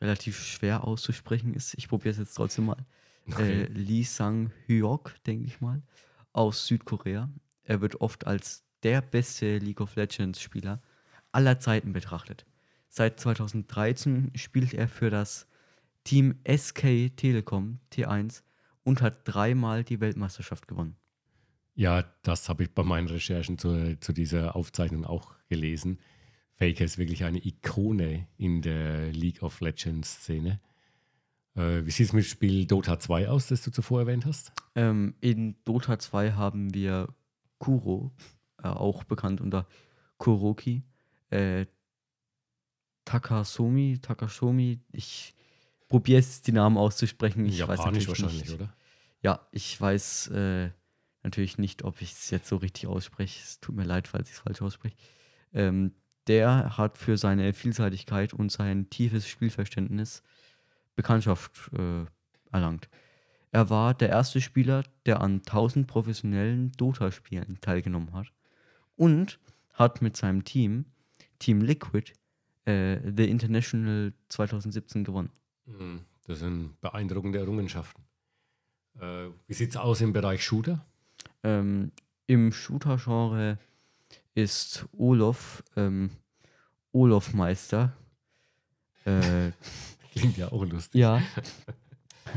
relativ 0.00 0.42
schwer 0.44 0.84
auszusprechen 0.84 1.54
ist. 1.54 1.74
Ich 1.78 1.88
probiere 1.88 2.12
es 2.12 2.18
jetzt 2.18 2.34
trotzdem 2.34 2.66
mal. 2.66 2.84
Okay. 3.26 3.62
Äh, 3.62 3.66
Lee 3.68 4.02
Sang-hyok, 4.02 5.14
denke 5.24 5.46
ich 5.46 5.60
mal, 5.60 5.82
aus 6.32 6.66
Südkorea. 6.66 7.30
Er 7.62 7.80
wird 7.80 8.00
oft 8.00 8.26
als 8.26 8.64
der 8.84 9.00
beste 9.00 9.58
League 9.58 9.80
of 9.80 9.96
Legends-Spieler 9.96 10.80
aller 11.32 11.58
Zeiten 11.58 11.92
betrachtet. 11.92 12.46
Seit 12.88 13.18
2013 13.18 14.30
spielt 14.36 14.72
er 14.74 14.86
für 14.86 15.10
das 15.10 15.48
Team 16.04 16.36
SK 16.46 17.16
Telekom 17.16 17.80
T1 17.92 18.42
und 18.84 19.02
hat 19.02 19.22
dreimal 19.24 19.82
die 19.82 20.00
Weltmeisterschaft 20.00 20.68
gewonnen. 20.68 20.96
Ja, 21.74 22.04
das 22.22 22.48
habe 22.48 22.62
ich 22.62 22.70
bei 22.70 22.84
meinen 22.84 23.08
Recherchen 23.08 23.58
zu, 23.58 23.98
zu 23.98 24.12
dieser 24.12 24.54
Aufzeichnung 24.54 25.04
auch 25.04 25.34
gelesen. 25.48 25.98
Faker 26.56 26.84
ist 26.84 26.98
wirklich 26.98 27.24
eine 27.24 27.44
Ikone 27.44 28.28
in 28.36 28.62
der 28.62 29.10
League 29.10 29.42
of 29.42 29.60
Legends 29.60 30.20
Szene. 30.20 30.60
Äh, 31.56 31.84
wie 31.84 31.90
sieht 31.90 32.06
es 32.06 32.12
mit 32.12 32.24
dem 32.24 32.28
Spiel 32.28 32.66
Dota 32.66 33.00
2 33.00 33.28
aus, 33.28 33.48
das 33.48 33.62
du 33.62 33.72
zuvor 33.72 34.00
erwähnt 34.00 34.24
hast? 34.24 34.52
Ähm, 34.76 35.14
in 35.20 35.56
Dota 35.64 35.98
2 35.98 36.32
haben 36.32 36.72
wir 36.74 37.08
Kuro, 37.58 38.12
äh, 38.64 38.68
auch 38.68 39.04
bekannt 39.04 39.40
unter 39.40 39.66
Kuroki. 40.18 40.82
Äh, 41.30 41.66
Takasumi, 43.04 43.98
Takashomi, 44.00 44.80
ich 44.90 45.34
probiere 45.88 46.20
es, 46.20 46.40
die 46.40 46.52
Namen 46.52 46.78
auszusprechen. 46.78 47.44
Ich 47.44 47.58
Japanisch 47.58 48.04
weiß 48.04 48.08
wahrscheinlich, 48.08 48.42
nicht. 48.44 48.54
oder? 48.54 48.74
Ja, 49.20 49.46
ich 49.52 49.78
weiß 49.78 50.28
äh, 50.28 50.70
natürlich 51.22 51.58
nicht, 51.58 51.84
ob 51.84 52.00
ich 52.00 52.12
es 52.12 52.30
jetzt 52.30 52.48
so 52.48 52.56
richtig 52.56 52.86
ausspreche. 52.86 53.40
Es 53.42 53.60
tut 53.60 53.76
mir 53.76 53.84
leid, 53.84 54.08
falls 54.08 54.30
ich 54.30 54.36
es 54.36 54.40
falsch 54.40 54.62
ausspreche. 54.62 54.96
Ähm, 55.52 55.92
der 56.26 56.78
hat 56.78 56.96
für 56.96 57.18
seine 57.18 57.52
Vielseitigkeit 57.52 58.32
und 58.32 58.50
sein 58.50 58.88
tiefes 58.88 59.28
Spielverständnis 59.28 60.22
Bekanntschaft 60.96 61.70
äh, 61.76 62.06
erlangt. 62.50 62.88
Er 63.50 63.68
war 63.68 63.92
der 63.92 64.08
erste 64.08 64.40
Spieler, 64.40 64.84
der 65.04 65.20
an 65.20 65.40
1000 65.40 65.86
professionellen 65.86 66.72
Dota-Spielen 66.72 67.58
teilgenommen 67.60 68.14
hat 68.14 68.33
und 68.96 69.38
hat 69.72 70.02
mit 70.02 70.16
seinem 70.16 70.44
Team, 70.44 70.84
Team 71.38 71.60
Liquid, 71.60 72.12
äh, 72.64 72.98
The 73.16 73.28
International 73.28 74.12
2017 74.28 75.04
gewonnen. 75.04 75.30
Hm, 75.66 76.00
das 76.26 76.40
sind 76.40 76.80
beeindruckende 76.80 77.38
Errungenschaften. 77.38 78.02
Äh, 79.00 79.28
wie 79.46 79.54
sieht 79.54 79.70
es 79.70 79.76
aus 79.76 80.00
im 80.00 80.12
Bereich 80.12 80.44
Shooter? 80.44 80.84
Ähm, 81.42 81.92
Im 82.26 82.52
Shooter-Genre 82.52 83.58
ist 84.34 84.86
Olof 84.96 85.62
ähm, 85.76 86.10
Olof 86.92 87.34
Meister. 87.34 87.92
Äh, 89.04 89.50
Klingt 90.12 90.36
ja 90.36 90.50
auch 90.52 90.64
lustig. 90.64 91.00
Ja, 91.00 91.20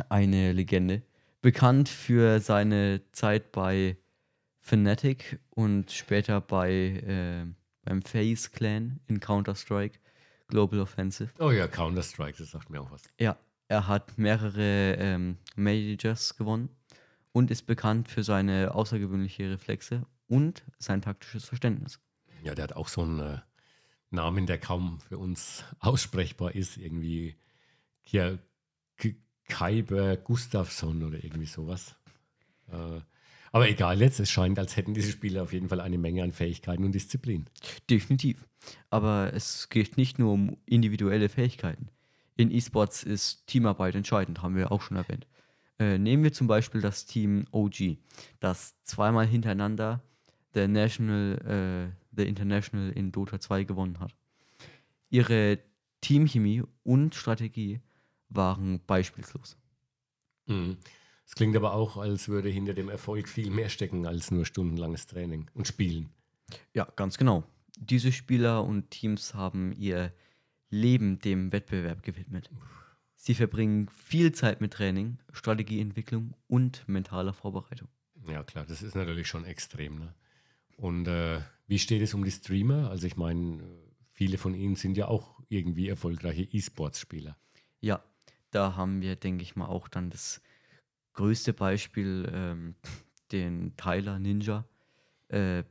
eine 0.10 0.52
Legende. 0.52 1.04
Bekannt 1.42 1.90
für 1.90 2.40
seine 2.40 3.02
Zeit 3.12 3.52
bei 3.52 3.98
Fnatic 4.68 5.40
und 5.52 5.92
später 5.92 6.42
bei 6.42 6.72
äh, 6.72 7.46
beim 7.84 8.02
Face 8.02 8.52
Clan 8.52 9.00
in 9.08 9.20
Counter-Strike. 9.20 10.00
Global 10.50 10.80
Offensive. 10.80 11.30
Oh 11.40 11.52
ja, 11.52 11.68
Counter-Strike, 11.68 12.38
das 12.38 12.52
sagt 12.52 12.70
mir 12.70 12.82
auch 12.82 12.92
was. 12.92 13.04
Ja, 13.20 13.38
er 13.68 13.88
hat 13.88 14.18
mehrere 14.18 14.96
ähm, 14.96 15.38
Majors 15.56 16.38
gewonnen 16.38 16.70
und 17.34 17.52
ist 17.52 17.66
bekannt 17.66 18.08
für 18.08 18.24
seine 18.24 18.74
außergewöhnliche 18.74 19.52
Reflexe 19.52 20.06
und 20.28 20.64
sein 20.80 21.02
taktisches 21.02 21.46
Verständnis. 21.46 22.00
Ja, 22.44 22.56
der 22.56 22.64
hat 22.64 22.74
auch 22.74 22.88
so 22.88 23.04
ein, 23.04 23.20
äh, 23.20 23.40
Namen, 24.10 24.46
der 24.46 24.58
kaum 24.58 25.00
für 25.00 25.18
uns 25.18 25.64
aussprechbar 25.80 26.56
ist, 26.56 26.78
irgendwie 26.78 27.36
Kia, 28.04 28.38
Kaiber 29.48 30.18
Gustafsson 30.18 31.04
oder 31.04 31.24
irgendwie 31.24 31.46
sowas. 31.46 31.96
Äh, 32.70 33.00
aber 33.52 33.70
egal 33.70 34.00
jetzt, 34.02 34.20
es 34.20 34.30
scheint, 34.30 34.60
als 34.60 34.76
hätten 34.76 34.94
diese 34.94 35.12
Spieler 35.12 35.44
auf 35.44 35.54
jeden 35.54 35.70
Fall 35.70 35.82
eine 35.82 35.98
Menge 35.98 36.24
an 36.24 36.32
Fähigkeiten 36.32 36.84
und 36.84 36.94
Disziplin. 36.94 37.46
Definitiv. 37.90 38.48
Aber 38.90 39.32
es 39.34 39.70
geht 39.70 39.98
nicht 39.98 40.20
nur 40.20 40.34
um 40.34 40.58
individuelle 40.66 41.30
Fähigkeiten. 41.30 41.90
In 42.36 42.52
E-Sports 42.52 43.04
ist 43.04 43.48
Teamarbeit 43.48 43.96
entscheidend, 43.96 44.42
haben 44.42 44.56
wir 44.56 44.72
auch 44.72 44.82
schon 44.82 44.98
erwähnt. 44.98 45.28
Äh, 45.80 45.98
nehmen 45.98 46.24
wir 46.24 46.34
zum 46.34 46.48
Beispiel 46.48 46.82
das 46.82 47.06
Team 47.06 47.46
OG, 47.52 47.98
das 48.40 48.76
zweimal 48.84 49.28
hintereinander 49.28 50.04
der 50.54 50.68
National, 50.68 51.92
äh, 51.94 52.16
The 52.16 52.28
International 52.28 52.92
in 52.92 53.12
Dota 53.12 53.40
2 53.40 53.64
gewonnen 53.64 54.00
hat. 54.00 54.16
Ihre 55.10 55.60
Teamchemie 56.02 56.64
und 56.84 57.16
Strategie 57.16 57.80
waren 58.30 58.82
beispielslos. 58.86 59.58
Mhm. 60.48 60.78
Es 61.28 61.36
klingt 61.36 61.58
aber 61.58 61.74
auch, 61.74 61.98
als 61.98 62.30
würde 62.30 62.48
hinter 62.48 62.74
dem 62.74 62.90
Erfolg 62.90 63.28
viel 63.28 63.50
mehr 63.52 63.68
stecken 63.68 64.08
als 64.08 64.32
nur 64.32 64.46
stundenlanges 64.46 65.08
Training 65.08 65.52
und 65.54 65.68
Spielen. 65.68 66.10
Ja, 66.74 66.88
ganz 66.96 67.18
genau. 67.18 67.44
Diese 67.78 68.14
Spieler 68.14 68.64
und 68.64 68.90
Teams 68.92 69.34
haben 69.34 69.74
ihr 69.74 70.14
Leben 70.70 71.20
dem 71.20 71.52
Wettbewerb 71.52 72.02
gewidmet. 72.02 72.50
Sie 73.16 73.36
verbringen 73.36 73.90
viel 73.90 74.32
Zeit 74.32 74.62
mit 74.62 74.74
Training, 74.74 75.18
Strategieentwicklung 75.34 76.34
und 76.48 76.88
mentaler 76.88 77.34
Vorbereitung. 77.34 77.90
Ja, 78.26 78.44
klar, 78.44 78.66
das 78.66 78.82
ist 78.82 78.96
natürlich 78.96 79.28
schon 79.28 79.44
extrem. 79.44 80.00
Ne? 80.00 80.14
Und 80.78 81.08
äh, 81.08 81.42
wie 81.68 81.80
steht 81.80 82.02
es 82.02 82.14
um 82.14 82.24
die 82.24 82.32
Streamer? 82.32 82.90
Also 82.90 83.06
ich 83.06 83.18
meine, 83.18 83.62
viele 84.12 84.38
von 84.38 84.54
ihnen 84.54 84.76
sind 84.76 84.96
ja 84.96 85.10
auch 85.10 85.42
irgendwie 85.50 85.90
erfolgreiche 85.90 86.44
E-Sports-Spieler. 86.44 87.38
Ja, 87.82 88.02
da 88.52 88.76
haben 88.78 89.02
wir, 89.02 89.18
denke 89.18 89.44
ich 89.44 89.56
mal, 89.56 89.68
auch 89.68 89.90
dann 89.90 90.10
das 90.10 90.42
größte 91.18 91.52
Beispiel, 91.52 92.32
ähm, 92.32 92.76
den 93.32 93.76
Tyler 93.76 94.20
Ninja. 94.20 94.66
Äh, 95.28 95.64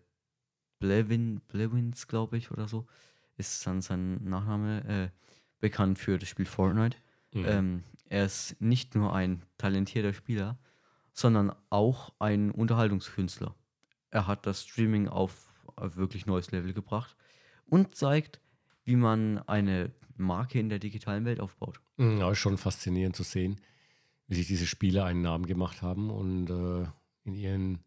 Blevin, 0.78 1.40
Blevins, 1.48 2.06
glaube 2.06 2.36
ich, 2.36 2.50
oder 2.50 2.68
so, 2.68 2.86
ist 3.38 3.66
dann 3.66 3.80
sein 3.80 4.22
Nachname, 4.24 4.84
äh, 4.84 5.08
bekannt 5.60 5.98
für 5.98 6.18
das 6.18 6.28
Spiel 6.28 6.44
Fortnite. 6.44 6.98
Mhm. 7.32 7.44
Ähm, 7.46 7.84
er 8.08 8.26
ist 8.26 8.60
nicht 8.60 8.94
nur 8.94 9.14
ein 9.14 9.42
talentierter 9.56 10.12
Spieler, 10.12 10.58
sondern 11.12 11.52
auch 11.70 12.12
ein 12.18 12.50
Unterhaltungskünstler. 12.50 13.54
Er 14.10 14.26
hat 14.26 14.46
das 14.46 14.64
Streaming 14.64 15.08
auf 15.08 15.64
ein 15.76 15.94
wirklich 15.96 16.26
neues 16.26 16.50
Level 16.50 16.72
gebracht 16.72 17.16
und 17.66 17.94
zeigt, 17.94 18.40
wie 18.84 18.96
man 18.96 19.38
eine 19.46 19.92
Marke 20.16 20.58
in 20.58 20.68
der 20.68 20.78
digitalen 20.78 21.24
Welt 21.24 21.40
aufbaut. 21.40 21.80
Mhm, 21.96 22.18
ja, 22.18 22.30
ist 22.30 22.38
schon 22.38 22.58
faszinierend 22.58 23.16
zu 23.16 23.22
sehen, 23.22 23.60
wie 24.28 24.34
sich 24.34 24.46
diese 24.46 24.66
Spieler 24.66 25.04
einen 25.04 25.22
Namen 25.22 25.46
gemacht 25.46 25.82
haben 25.82 26.10
und 26.10 26.50
äh, 26.50 26.88
in 27.24 27.34
ihren 27.34 27.78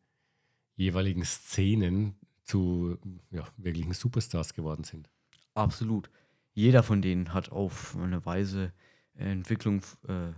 jeweiligen 0.76 1.24
Szenen 1.24 2.16
zu 2.44 2.98
ja, 3.32 3.48
wirklichen 3.58 3.94
Superstars 3.94 4.54
geworden 4.54 4.84
sind. 4.84 5.10
Absolut. 5.54 6.10
Jeder 6.54 6.84
von 6.84 7.02
denen 7.02 7.34
hat 7.34 7.52
auf 7.52 7.96
eine 7.98 8.26
Weise 8.26 8.74
Entwicklung 9.16 9.82
äh, 10.08 10.32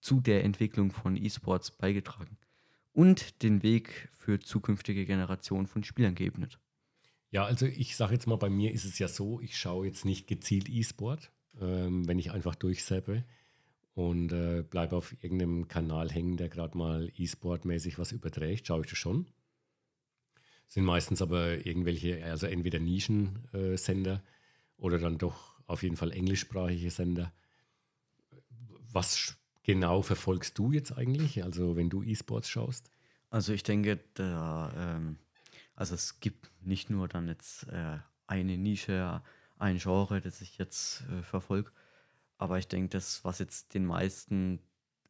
zu 0.00 0.20
der 0.20 0.44
Entwicklung 0.44 0.92
von 0.92 1.16
E-Sports 1.16 1.72
beigetragen 1.72 2.36
und 2.92 3.42
den 3.42 3.62
Weg 3.62 4.10
für 4.12 4.38
zukünftige 4.40 5.06
Generationen 5.06 5.66
von 5.66 5.84
Spielern 5.84 6.14
geebnet. 6.14 6.58
Ja, 7.30 7.44
also 7.44 7.66
ich 7.66 7.96
sage 7.96 8.14
jetzt 8.14 8.26
mal, 8.26 8.36
bei 8.36 8.50
mir 8.50 8.72
ist 8.72 8.84
es 8.84 8.98
ja 8.98 9.08
so, 9.08 9.40
ich 9.40 9.56
schaue 9.56 9.86
jetzt 9.86 10.04
nicht 10.04 10.26
gezielt 10.26 10.68
E-Sport, 10.68 11.30
ähm, 11.60 12.06
wenn 12.08 12.18
ich 12.18 12.32
einfach 12.32 12.54
durchseppe 12.54 13.24
und 14.08 14.32
äh, 14.32 14.62
bleibe 14.62 14.96
auf 14.96 15.12
irgendeinem 15.22 15.68
Kanal 15.68 16.10
hängen, 16.10 16.38
der 16.38 16.48
gerade 16.48 16.76
mal 16.78 17.12
E-Sport-mäßig 17.18 17.98
was 17.98 18.12
überträgt, 18.12 18.66
schaue 18.66 18.80
ich 18.80 18.88
das 18.88 18.98
schon. 18.98 19.26
Sind 20.68 20.84
meistens 20.84 21.20
aber 21.20 21.66
irgendwelche, 21.66 22.24
also 22.24 22.46
entweder 22.46 22.78
Nischensender 22.78 24.14
äh, 24.14 24.80
oder 24.80 24.98
dann 24.98 25.18
doch 25.18 25.60
auf 25.66 25.82
jeden 25.82 25.96
Fall 25.96 26.12
englischsprachige 26.12 26.90
Sender. 26.90 27.30
Was 28.90 29.36
genau 29.64 30.00
verfolgst 30.00 30.58
du 30.58 30.72
jetzt 30.72 30.96
eigentlich, 30.96 31.44
also 31.44 31.76
wenn 31.76 31.90
du 31.90 32.02
E-Sports 32.02 32.48
schaust? 32.48 32.90
Also 33.28 33.52
ich 33.52 33.64
denke, 33.64 34.00
da, 34.14 34.72
ähm, 34.76 35.18
also 35.74 35.94
es 35.94 36.20
gibt 36.20 36.50
nicht 36.62 36.88
nur 36.88 37.06
dann 37.06 37.28
jetzt 37.28 37.68
äh, 37.68 37.98
eine 38.26 38.56
Nische, 38.56 39.22
ein 39.58 39.76
Genre, 39.76 40.22
das 40.22 40.40
ich 40.40 40.56
jetzt 40.56 41.02
äh, 41.10 41.22
verfolge, 41.22 41.70
aber 42.40 42.58
ich 42.58 42.68
denke, 42.68 42.88
das, 42.88 43.22
was 43.22 43.38
jetzt 43.38 43.74
den 43.74 43.84
meisten 43.84 44.60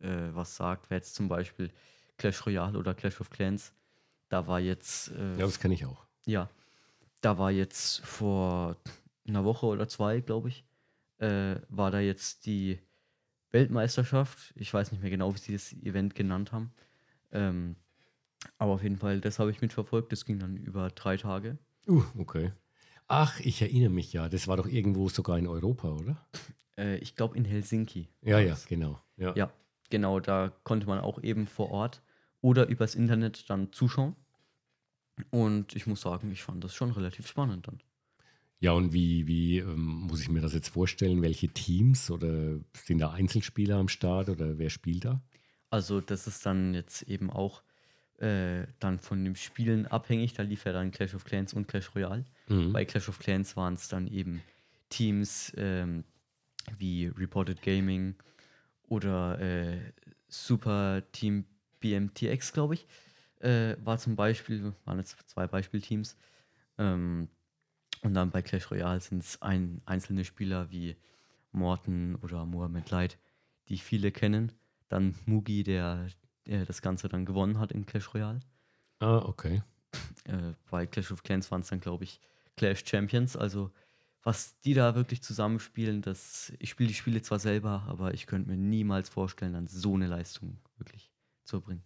äh, 0.01 0.35
was 0.35 0.57
sagt, 0.57 0.91
wäre 0.91 0.99
jetzt 0.99 1.15
zum 1.15 1.29
Beispiel 1.29 1.71
Clash 2.17 2.45
Royale 2.45 2.77
oder 2.77 2.93
Clash 2.93 3.21
of 3.21 3.31
Clans. 3.31 3.73
Da 4.29 4.47
war 4.47 4.59
jetzt. 4.59 5.13
Äh, 5.13 5.39
ja, 5.39 5.47
das 5.47 5.61
kenne 5.61 5.75
ich 5.75 5.87
auch. 5.87 6.07
Ja, 6.27 6.51
da 7.21 7.39
war 7.39 7.51
jetzt 7.51 8.01
vor 8.01 8.77
einer 9.27 9.45
Woche 9.45 9.67
oder 9.67 9.89
zwei, 9.89 10.21
glaube 10.21 10.49
ich, 10.49 10.65
äh, 11.19 11.57
war 11.69 11.91
da 11.91 12.01
jetzt 12.01 12.47
die 12.47 12.81
Weltmeisterschaft. 13.53 14.53
Ich 14.57 14.73
weiß 14.75 14.91
nicht 14.91 15.01
mehr 15.01 15.11
genau, 15.11 15.33
wie 15.35 15.39
sie 15.39 15.53
das 15.53 15.73
Event 15.73 16.15
genannt 16.15 16.51
haben. 16.51 16.73
Ähm, 17.31 17.77
aber 18.59 18.73
auf 18.73 18.83
jeden 18.83 18.97
Fall, 18.97 19.21
das 19.21 19.39
habe 19.39 19.51
ich 19.51 19.61
mitverfolgt. 19.61 20.11
Das 20.11 20.25
ging 20.25 20.41
dann 20.41 20.57
über 20.57 20.91
drei 20.91 21.17
Tage. 21.17 21.59
Uh, 21.87 22.03
okay. 22.19 22.53
Ach, 23.07 23.39
ich 23.41 23.63
erinnere 23.63 23.91
mich 23.91 24.13
ja. 24.13 24.29
Das 24.29 24.49
war 24.49 24.57
doch 24.57 24.67
irgendwo 24.67 25.09
sogar 25.09 25.39
in 25.39 25.47
Europa, 25.47 25.93
oder? 25.93 26.27
Äh, 26.81 26.97
ich 26.97 27.15
glaube 27.15 27.37
in 27.37 27.45
Helsinki. 27.45 28.09
Ja, 28.23 28.41
ja, 28.41 28.57
genau. 28.69 29.01
Ja. 29.17 29.35
ja, 29.37 29.53
genau. 29.91 30.19
Da 30.19 30.53
konnte 30.65 30.87
man 30.87 30.99
auch 30.99 31.23
eben 31.23 31.47
vor 31.47 31.71
Ort 31.71 32.03
oder 32.41 32.67
übers 32.69 32.95
Internet 32.95 33.49
dann 33.51 33.73
zuschauen. 33.73 34.17
Und 35.31 35.77
ich 35.77 35.87
muss 35.87 36.01
sagen, 36.01 36.33
ich 36.33 36.43
fand 36.43 36.65
das 36.65 36.75
schon 36.75 36.91
relativ 36.93 37.27
spannend 37.27 37.69
dann. 37.69 37.81
Ja, 38.61 38.73
und 38.73 38.93
wie, 38.93 39.27
wie 39.27 39.59
ähm, 39.59 40.07
muss 40.07 40.23
ich 40.23 40.29
mir 40.29 40.41
das 40.41 40.55
jetzt 40.55 40.69
vorstellen? 40.69 41.23
Welche 41.23 41.49
Teams 41.49 42.11
oder 42.11 42.59
sind 42.75 42.99
da 42.99 43.11
Einzelspieler 43.11 43.77
am 43.77 43.89
Start 43.89 44.29
oder 44.29 44.59
wer 44.59 44.71
spielt 44.71 45.05
da? 45.05 45.23
Also, 45.71 46.01
das 46.01 46.27
ist 46.27 46.45
dann 46.45 46.75
jetzt 46.75 47.03
eben 47.03 47.31
auch 47.31 47.63
äh, 48.19 48.67
dann 48.79 48.99
von 48.99 49.25
den 49.25 49.37
Spielen 49.37 49.87
abhängig. 49.87 50.35
Da 50.35 50.43
lief 50.43 50.65
ja 50.65 50.73
dann 50.73 50.91
Clash 50.91 51.15
of 51.15 51.25
Clans 51.25 51.55
und 51.55 51.69
Clash 51.69 51.95
Royale. 51.95 52.25
Mhm. 52.49 52.73
Bei 52.73 52.85
Clash 52.85 53.09
of 53.09 53.19
Clans 53.19 53.57
waren 53.57 53.75
es 53.75 53.89
dann 53.89 54.07
eben 54.07 54.43
Teams 54.91 55.53
ähm, 55.57 56.05
wie 56.79 57.07
Reported 57.07 57.63
Gaming 57.63 58.15
oder 58.89 59.41
äh, 59.41 59.79
Super 60.29 61.03
Team 61.13 61.45
BMTX, 61.81 62.53
glaube 62.53 62.75
ich. 62.75 62.87
Äh, 63.41 63.77
war 63.83 63.99
zum 63.99 64.17
Beispiel, 64.17 64.75
waren 64.85 64.99
jetzt 64.99 65.17
zwei 65.29 65.47
Beispielteams. 65.47 66.17
Ähm, 66.79 67.29
und 68.03 68.15
dann 68.15 68.31
bei 68.31 68.43
Clash 68.43 68.71
Royale 68.71 69.01
sind 69.01 69.23
es 69.23 69.41
ein, 69.43 69.83
einzelne 69.85 70.25
Spieler 70.25 70.71
wie 70.71 70.97
Morten 71.53 72.17
oder 72.17 72.45
Mohamed 72.47 72.91
Light, 72.91 73.19
die 73.69 73.79
viele 73.79 74.11
kennen. 74.11 74.53
Dann 74.89 75.15
Mugi, 75.27 75.63
der, 75.63 76.07
der 76.47 76.65
das 76.65 76.83
Ganze 76.83 77.09
dann 77.09 77.25
gewonnen 77.25 77.59
hat 77.59 77.73
in 77.73 77.87
Clash 77.87 78.15
Royale. 78.15 78.41
Ah, 79.01 79.19
okay. 79.19 79.63
Äh, 80.25 80.53
bei 80.71 80.87
Clash 80.87 81.11
of 81.11 81.23
Clans 81.23 81.51
waren 81.51 81.63
es 81.63 81.69
dann, 81.69 81.81
glaube 81.81 82.05
ich, 82.05 82.21
Clash 82.57 82.85
Champions. 82.85 83.37
Also, 83.37 83.71
was 84.23 84.59
die 84.61 84.75
da 84.75 84.95
wirklich 84.95 85.23
zusammenspielen, 85.23 86.03
das, 86.03 86.53
ich 86.59 86.71
spiele 86.71 86.89
die 86.89 86.95
Spiele 86.95 87.23
zwar 87.23 87.39
selber, 87.39 87.85
aber 87.89 88.15
ich 88.15 88.27
könnte 88.27 88.51
mir 88.51 88.57
niemals 88.57 89.09
vorstellen, 89.09 89.55
dann 89.55 89.67
so 89.67 89.95
eine 89.95 90.07
Leistung 90.07 90.59
wirklich 90.77 91.11
zu 91.45 91.57
erbringen. 91.57 91.85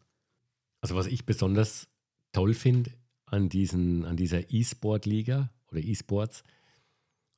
Also, 0.81 0.97
was 0.97 1.07
ich 1.07 1.25
besonders 1.25 1.88
toll 2.33 2.55
finde 2.55 2.90
an, 3.27 3.49
an 4.05 4.16
dieser 4.16 4.53
E-Sport-Liga, 4.53 5.51
oder 5.70 5.81
E-Sports, 5.81 6.44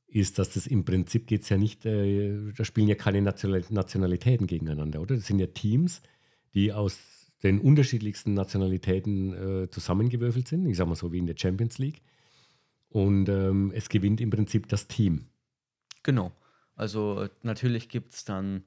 ist, 0.07 0.39
dass 0.39 0.53
das 0.53 0.67
im 0.67 0.85
Prinzip 0.85 1.27
geht 1.27 1.43
es 1.43 1.49
ja 1.49 1.57
nicht, 1.57 1.85
äh, 1.85 2.51
da 2.55 2.63
spielen 2.63 2.87
ja 2.87 2.95
keine 2.95 3.21
Nationalitäten 3.21 4.47
gegeneinander, 4.47 5.01
oder? 5.01 5.15
Das 5.15 5.27
sind 5.27 5.39
ja 5.39 5.47
Teams, 5.47 6.01
die 6.53 6.71
aus 6.71 6.99
den 7.43 7.59
unterschiedlichsten 7.59 8.33
Nationalitäten 8.33 9.33
äh, 9.33 9.69
zusammengewürfelt 9.69 10.47
sind, 10.47 10.65
ich 10.65 10.77
sage 10.77 10.89
mal 10.89 10.95
so 10.95 11.11
wie 11.11 11.19
in 11.19 11.27
der 11.27 11.35
Champions 11.37 11.77
League. 11.77 12.01
Und 12.89 13.29
ähm, 13.29 13.71
es 13.75 13.89
gewinnt 13.89 14.21
im 14.21 14.29
Prinzip 14.29 14.67
das 14.69 14.87
Team. 14.87 15.27
Genau. 16.03 16.31
Also 16.75 17.27
natürlich 17.41 17.89
gibt 17.89 18.13
es 18.13 18.23
dann 18.23 18.63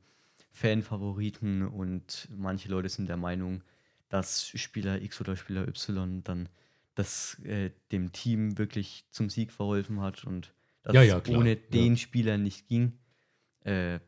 Fanfavoriten 0.53 1.67
und 1.67 2.29
manche 2.37 2.69
Leute 2.69 2.89
sind 2.89 3.09
der 3.09 3.17
Meinung, 3.17 3.63
dass 4.09 4.49
Spieler 4.49 5.01
X 5.01 5.21
oder 5.21 5.37
Spieler 5.37 5.67
Y 5.67 6.23
dann 6.25 6.49
das 6.95 7.39
äh, 7.45 7.71
dem 7.93 8.13
Team 8.13 8.59
wirklich 8.59 9.07
zum 9.11 9.31
Sieg 9.31 9.53
verholfen 9.53 10.01
hat 10.01 10.25
und 10.25 10.53
dass 10.83 10.95
ja, 10.95 11.03
ja, 11.03 11.19
es 11.19 11.29
ohne 11.31 11.57
den 11.57 11.93
ja. 11.93 11.97
Spieler 11.97 12.37
nicht 12.37 12.67
ging. 12.69 12.99
Äh, 13.61 14.01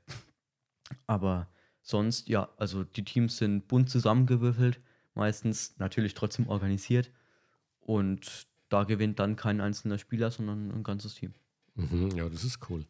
aber 1.07 1.49
sonst, 1.81 2.29
ja, 2.29 2.49
also 2.57 2.85
die 2.85 3.05
Teams 3.05 3.39
sind 3.39 3.69
bunt 3.69 3.89
zusammengewürfelt, 3.89 4.81
meistens 5.15 5.79
natürlich 5.79 6.15
trotzdem 6.15 6.49
organisiert 6.49 7.11
und 7.81 8.47
da 8.73 8.85
gewinnt 8.85 9.19
dann 9.19 9.37
kein 9.37 9.61
einzelner 9.61 9.99
Spieler, 9.99 10.31
sondern 10.31 10.71
ein 10.71 10.83
ganzes 10.83 11.15
Team. 11.15 11.35
Mhm, 11.75 12.11
ja, 12.17 12.29
das 12.29 12.45
ist 12.45 12.59
cool. 12.71 12.85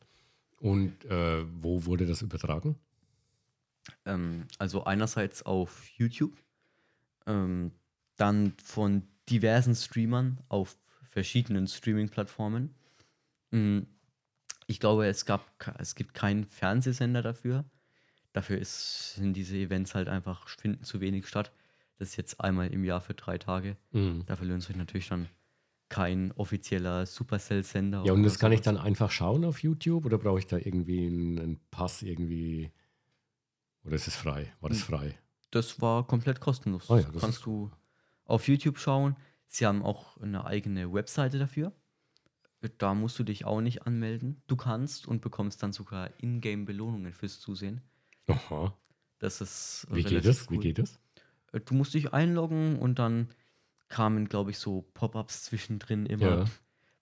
Und 0.59 1.05
äh, 1.07 1.45
wo 1.61 1.85
wurde 1.87 2.07
das 2.07 2.23
übertragen? 2.23 2.77
Ähm, 4.05 4.47
also 4.59 4.85
einerseits 4.85 5.43
auf 5.43 5.89
YouTube, 5.89 6.37
ähm, 7.27 7.73
dann 8.17 8.53
von 8.63 9.03
diversen 9.29 9.75
Streamern 9.75 10.39
auf 10.49 10.77
verschiedenen 11.11 11.67
Streaming-Plattformen. 11.67 12.75
Mm, 13.51 13.81
Ich 14.69 14.79
glaube, 14.79 15.07
es, 15.07 15.27
gab, 15.27 15.45
es 15.79 15.95
gibt 15.97 16.15
keinen 16.15 16.45
Fernsehsender 16.45 17.23
dafür. 17.23 17.65
Dafür 18.33 18.59
ist, 18.59 19.15
sind 19.17 19.35
diese 19.35 19.57
Events 19.57 19.95
halt 19.95 20.09
einfach, 20.09 20.49
finden 20.49 20.85
zu 20.85 21.01
wenig 21.01 21.27
statt. 21.27 21.53
Das 21.99 22.11
ist 22.11 22.17
jetzt 22.17 22.41
einmal 22.41 22.69
im 22.69 22.85
Jahr 22.85 23.01
für 23.01 23.15
drei 23.15 23.37
Tage. 23.37 23.77
Mhm. 23.91 24.25
Dafür 24.27 24.47
lohnt 24.47 24.63
sich 24.63 24.77
natürlich 24.77 25.09
dann 25.09 25.29
kein 25.93 26.33
offizieller 26.33 27.05
Supercell-Sender. 27.05 28.03
Ja, 28.07 28.15
und 28.15 28.23
das 28.23 28.39
kann 28.39 28.51
ich 28.51 28.63
dann 28.63 28.79
einfach 28.79 29.11
schauen 29.11 29.45
auf 29.45 29.63
YouTube 29.63 30.07
oder 30.07 30.17
brauche 30.17 30.39
ich 30.39 30.47
da 30.47 30.57
irgendwie 30.57 31.07
einen, 31.07 31.39
einen 31.39 31.61
Pass 31.71 32.01
irgendwie? 32.01 32.73
Oder 33.85 33.97
ist 33.97 34.09
es 34.09 34.17
frei? 34.17 34.55
War 34.61 34.71
das 34.71 34.81
frei? 34.81 35.19
Das 35.51 35.83
war 35.83 36.07
komplett 36.07 36.41
kostenlos. 36.41 36.91
Ah 36.91 36.99
ja, 36.99 37.11
das 37.11 37.21
Kannst 37.21 37.45
du 37.45 37.71
auf 38.25 38.49
YouTube 38.49 38.79
schauen. 38.79 39.17
Sie 39.49 39.67
haben 39.67 39.83
auch 39.83 40.17
eine 40.17 40.47
eigene 40.47 40.91
Webseite 40.95 41.39
dafür. 41.39 41.73
Da 42.79 42.95
musst 42.95 43.19
du 43.19 43.25
dich 43.25 43.45
auch 43.45 43.61
nicht 43.61 43.87
anmelden. 43.87 44.41
Du 44.47 44.57
kannst 44.57 45.07
und 45.07 45.21
bekommst 45.21 45.63
dann 45.63 45.75
sogar 45.75 46.09
Ingame-Belohnungen 46.23 47.13
fürs 47.13 47.39
Zusehen. 47.39 47.83
Aha. 48.29 48.75
Das 49.19 49.43
ist 49.43 49.87
Wie 49.91 50.05
geht 50.05 50.25
das? 50.25 50.49
Wie 50.49 50.55
cool. 50.57 50.63
geht 50.63 50.79
das? 50.79 50.99
Äh, 51.53 51.61
Du 51.61 51.75
musst 51.75 51.93
dich 51.93 52.15
einloggen 52.15 52.79
und 52.79 52.99
dann 52.99 53.29
kamen, 53.93 54.29
glaube 54.29 54.51
ich, 54.51 54.59
so 54.59 54.83
Pop-ups 54.95 55.45
zwischendrin 55.45 56.07
immer. 56.07 56.39
Ja. 56.39 56.45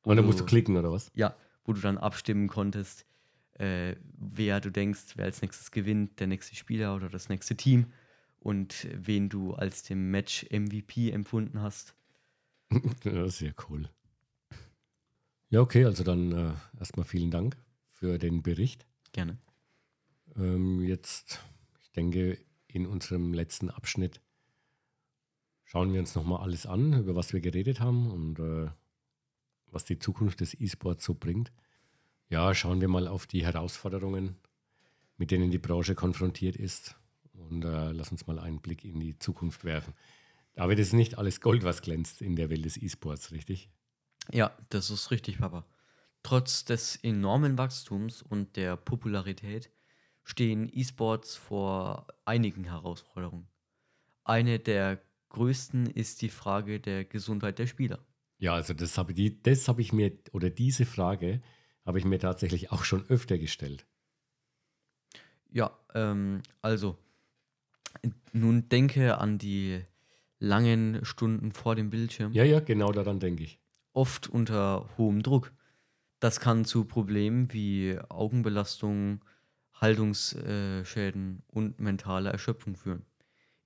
Und 0.02 0.16
dann 0.16 0.26
musst 0.26 0.40
du 0.40 0.44
klicken 0.44 0.76
oder 0.76 0.90
was? 0.90 1.10
Ja, 1.14 1.36
wo 1.64 1.72
du 1.72 1.80
dann 1.80 1.96
abstimmen 1.96 2.48
konntest, 2.48 3.06
äh, 3.54 3.94
wer 4.18 4.60
du 4.60 4.70
denkst, 4.70 5.12
wer 5.14 5.26
als 5.26 5.40
nächstes 5.40 5.70
gewinnt, 5.70 6.18
der 6.18 6.26
nächste 6.26 6.56
Spieler 6.56 6.96
oder 6.96 7.08
das 7.08 7.28
nächste 7.28 7.56
Team 7.56 7.92
und 8.40 8.88
wen 8.92 9.28
du 9.28 9.54
als 9.54 9.84
dem 9.84 10.10
Match 10.10 10.46
MVP 10.50 11.10
empfunden 11.10 11.62
hast. 11.62 11.94
Ja, 13.04 13.28
sehr 13.28 13.52
cool. 13.68 13.88
Ja, 15.48 15.60
okay, 15.60 15.84
also 15.84 16.04
dann 16.04 16.30
äh, 16.30 16.52
erstmal 16.78 17.04
vielen 17.04 17.30
Dank 17.32 17.56
für 17.88 18.18
den 18.18 18.42
Bericht. 18.42 18.86
Gerne. 19.12 19.38
Ähm, 20.36 20.80
jetzt, 20.80 21.44
ich 21.82 21.90
denke, 21.90 22.38
in 22.68 22.86
unserem 22.86 23.32
letzten 23.34 23.68
Abschnitt 23.68 24.20
schauen 25.70 25.92
wir 25.92 26.00
uns 26.00 26.16
nochmal 26.16 26.42
alles 26.42 26.66
an, 26.66 26.94
über 26.94 27.14
was 27.14 27.32
wir 27.32 27.40
geredet 27.40 27.78
haben 27.78 28.10
und 28.10 28.40
äh, 28.40 28.68
was 29.68 29.84
die 29.84 30.00
Zukunft 30.00 30.40
des 30.40 30.60
E-Sports 30.60 31.04
so 31.04 31.14
bringt. 31.14 31.52
Ja, 32.28 32.52
schauen 32.56 32.80
wir 32.80 32.88
mal 32.88 33.06
auf 33.06 33.28
die 33.28 33.44
Herausforderungen, 33.44 34.34
mit 35.16 35.30
denen 35.30 35.52
die 35.52 35.58
Branche 35.58 35.94
konfrontiert 35.94 36.56
ist 36.56 36.96
und 37.34 37.64
äh, 37.64 37.92
lass 37.92 38.10
uns 38.10 38.26
mal 38.26 38.40
einen 38.40 38.60
Blick 38.60 38.84
in 38.84 38.98
die 38.98 39.16
Zukunft 39.20 39.62
werfen. 39.62 39.94
David, 40.54 40.80
es 40.80 40.88
ist 40.88 40.94
nicht 40.94 41.18
alles 41.18 41.40
Gold, 41.40 41.62
was 41.62 41.82
glänzt 41.82 42.20
in 42.20 42.34
der 42.34 42.50
Welt 42.50 42.64
des 42.64 42.76
E-Sports, 42.76 43.30
richtig? 43.30 43.70
Ja, 44.32 44.56
das 44.70 44.90
ist 44.90 45.12
richtig, 45.12 45.38
Papa. 45.38 45.64
Trotz 46.24 46.64
des 46.64 46.96
enormen 46.96 47.58
Wachstums 47.58 48.22
und 48.22 48.56
der 48.56 48.76
Popularität 48.76 49.70
stehen 50.24 50.68
E-Sports 50.72 51.36
vor 51.36 52.08
einigen 52.24 52.64
Herausforderungen. 52.64 53.46
Eine 54.24 54.58
der 54.58 55.00
größten 55.30 55.86
ist 55.86 56.22
die 56.22 56.28
Frage 56.28 56.80
der 56.80 57.04
Gesundheit 57.04 57.58
der 57.58 57.66
Spieler. 57.66 58.06
Ja, 58.38 58.54
also 58.54 58.74
das 58.74 58.98
habe 58.98 59.14
die, 59.14 59.40
das 59.42 59.68
habe 59.68 59.82
ich 59.82 59.92
mir, 59.92 60.18
oder 60.32 60.50
diese 60.50 60.84
Frage 60.86 61.42
habe 61.86 61.98
ich 62.00 62.04
mir 62.04 62.18
tatsächlich 62.18 62.72
auch 62.72 62.82
schon 62.84 63.06
öfter 63.06 63.38
gestellt. 63.38 63.86
Ja, 65.50 65.70
ähm, 65.94 66.42
also, 66.62 66.98
nun 68.32 68.68
denke 68.68 69.18
an 69.18 69.38
die 69.38 69.82
langen 70.38 71.04
Stunden 71.04 71.52
vor 71.52 71.74
dem 71.76 71.90
Bildschirm, 71.90 72.32
Ja, 72.32 72.42
ja, 72.44 72.58
genau 72.60 72.90
daran 72.92 73.20
denke 73.20 73.44
ich. 73.44 73.60
oft 73.92 74.28
unter 74.28 74.88
hohem 74.98 75.22
Druck. 75.22 75.52
Das 76.20 76.40
kann 76.40 76.64
zu 76.64 76.84
Problemen 76.84 77.52
wie 77.52 77.98
Augenbelastung, 78.08 79.24
Haltungsschäden 79.74 81.42
und 81.48 81.80
mentale 81.80 82.30
Erschöpfung 82.30 82.76
führen. 82.76 83.06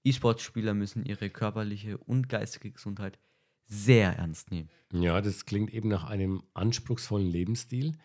E-Sports-Spieler 0.04 0.74
müssen 0.74 1.04
ihre 1.04 1.30
körperliche 1.30 1.98
und 1.98 2.28
geistige 2.28 2.70
Gesundheit 2.70 3.18
sehr 3.66 4.16
ernst 4.18 4.50
nehmen. 4.50 4.68
Ja, 4.92 5.20
das 5.20 5.46
klingt 5.46 5.72
eben 5.72 5.88
nach 5.88 6.04
einem 6.04 6.42
anspruchsvollen 6.52 7.26
Lebensstil. 7.26 7.96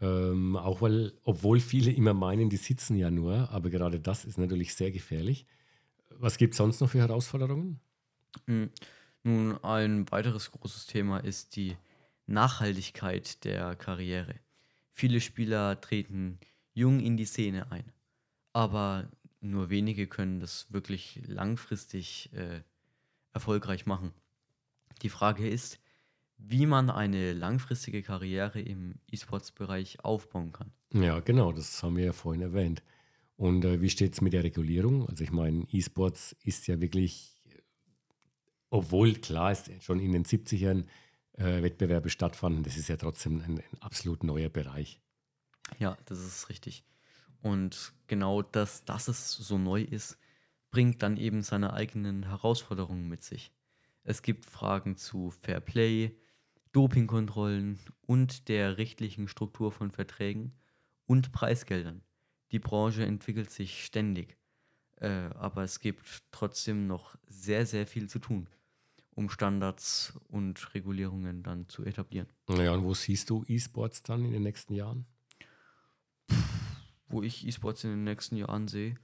Ähm, 0.00 0.56
auch 0.56 0.80
weil, 0.80 1.12
obwohl 1.24 1.60
viele 1.60 1.92
immer 1.92 2.14
meinen, 2.14 2.48
die 2.48 2.56
sitzen 2.56 2.96
ja 2.96 3.10
nur, 3.10 3.50
aber 3.50 3.68
gerade 3.68 4.00
das 4.00 4.24
ist 4.24 4.38
natürlich 4.38 4.74
sehr 4.74 4.90
gefährlich. 4.90 5.46
Was 6.08 6.38
gibt 6.38 6.54
es 6.54 6.58
sonst 6.58 6.80
noch 6.80 6.88
für 6.88 6.98
Herausforderungen? 6.98 7.80
Mm, 8.46 8.66
Nun, 9.22 9.62
ein 9.62 10.10
weiteres 10.10 10.50
großes 10.50 10.86
Thema 10.86 11.18
ist 11.18 11.56
die 11.56 11.76
Nachhaltigkeit 12.26 13.44
der 13.44 13.76
Karriere. 13.76 14.36
Viele 14.92 15.20
Spieler 15.20 15.80
treten 15.80 16.38
jung 16.72 17.00
in 17.00 17.16
die 17.18 17.26
Szene 17.26 17.70
ein, 17.70 17.92
aber 18.54 19.10
nur 19.40 19.70
wenige 19.70 20.06
können 20.06 20.40
das 20.40 20.72
wirklich 20.72 21.20
langfristig 21.26 22.30
äh, 22.34 22.60
erfolgreich 23.32 23.86
machen. 23.86 24.12
Die 25.02 25.08
Frage 25.08 25.48
ist, 25.48 25.80
wie 26.36 26.66
man 26.66 26.90
eine 26.90 27.32
langfristige 27.32 28.02
Karriere 28.02 28.60
im 28.60 28.94
E-Sports-Bereich 29.10 30.04
aufbauen 30.04 30.52
kann. 30.52 30.72
Ja, 30.92 31.20
genau, 31.20 31.52
das 31.52 31.82
haben 31.82 31.96
wir 31.96 32.04
ja 32.04 32.12
vorhin 32.12 32.42
erwähnt. 32.42 32.82
Und 33.36 33.64
äh, 33.64 33.80
wie 33.80 33.90
steht 33.90 34.14
es 34.14 34.20
mit 34.20 34.32
der 34.32 34.44
Regulierung? 34.44 35.08
Also 35.08 35.24
ich 35.24 35.30
meine, 35.30 35.66
E-Sports 35.70 36.36
ist 36.44 36.66
ja 36.66 36.80
wirklich, 36.80 37.40
obwohl 38.68 39.14
klar 39.14 39.52
ist, 39.52 39.70
schon 39.82 40.00
in 40.00 40.12
den 40.12 40.24
70ern 40.24 40.84
äh, 41.34 41.62
Wettbewerbe 41.62 42.10
stattfanden, 42.10 42.62
das 42.62 42.76
ist 42.76 42.88
ja 42.88 42.96
trotzdem 42.96 43.40
ein, 43.40 43.58
ein 43.58 43.80
absolut 43.80 44.24
neuer 44.24 44.48
Bereich. 44.48 45.00
Ja, 45.78 45.96
das 46.06 46.18
ist 46.18 46.48
richtig. 46.48 46.84
Und 47.42 47.92
genau 48.06 48.42
das, 48.42 48.84
dass 48.84 49.08
es 49.08 49.32
so 49.32 49.58
neu 49.58 49.82
ist, 49.82 50.18
bringt 50.70 51.02
dann 51.02 51.16
eben 51.16 51.42
seine 51.42 51.72
eigenen 51.72 52.24
Herausforderungen 52.24 53.08
mit 53.08 53.22
sich. 53.22 53.52
Es 54.04 54.22
gibt 54.22 54.44
Fragen 54.44 54.96
zu 54.96 55.30
Fair 55.30 55.60
Play, 55.60 56.16
Dopingkontrollen 56.72 57.78
und 58.06 58.48
der 58.48 58.78
rechtlichen 58.78 59.28
Struktur 59.28 59.72
von 59.72 59.90
Verträgen 59.90 60.52
und 61.06 61.32
Preisgeldern. 61.32 62.02
Die 62.52 62.58
Branche 62.58 63.04
entwickelt 63.04 63.50
sich 63.50 63.84
ständig, 63.84 64.36
äh, 64.96 65.08
aber 65.34 65.64
es 65.64 65.80
gibt 65.80 66.22
trotzdem 66.30 66.86
noch 66.86 67.16
sehr, 67.26 67.66
sehr 67.66 67.86
viel 67.86 68.08
zu 68.08 68.18
tun, 68.18 68.48
um 69.14 69.30
Standards 69.30 70.18
und 70.28 70.74
Regulierungen 70.74 71.42
dann 71.42 71.68
zu 71.68 71.84
etablieren. 71.84 72.28
Naja, 72.48 72.72
und 72.72 72.84
wo 72.84 72.94
siehst 72.94 73.30
du 73.30 73.44
E-Sports 73.46 74.02
dann 74.02 74.24
in 74.24 74.32
den 74.32 74.42
nächsten 74.42 74.74
Jahren? 74.74 75.06
Wo 77.10 77.22
ich 77.22 77.46
E-Sports 77.46 77.84
in 77.84 77.90
den 77.90 78.04
nächsten 78.04 78.36
Jahren 78.36 78.68
sehe. 78.68 78.94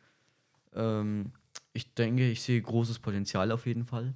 Ähm, 0.75 1.33
ich 1.73 1.95
denke, 1.95 2.31
ich 2.31 2.43
sehe 2.43 2.61
großes 2.61 3.01
Potenzial 3.01 3.53
auf 3.53 3.67
jeden 3.67 3.85
Fall 3.85 4.15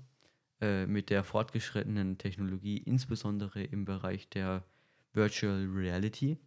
äh, 0.61 0.87
mit 0.87 1.11
der 1.11 1.25
fortgeschrittenen 1.25 2.19
Technologie, 2.19 2.79
insbesondere 2.79 3.63
im 3.63 3.85
Bereich 3.85 4.29
der 4.29 4.65
Virtual 5.13 5.67
Reality, 5.67 6.39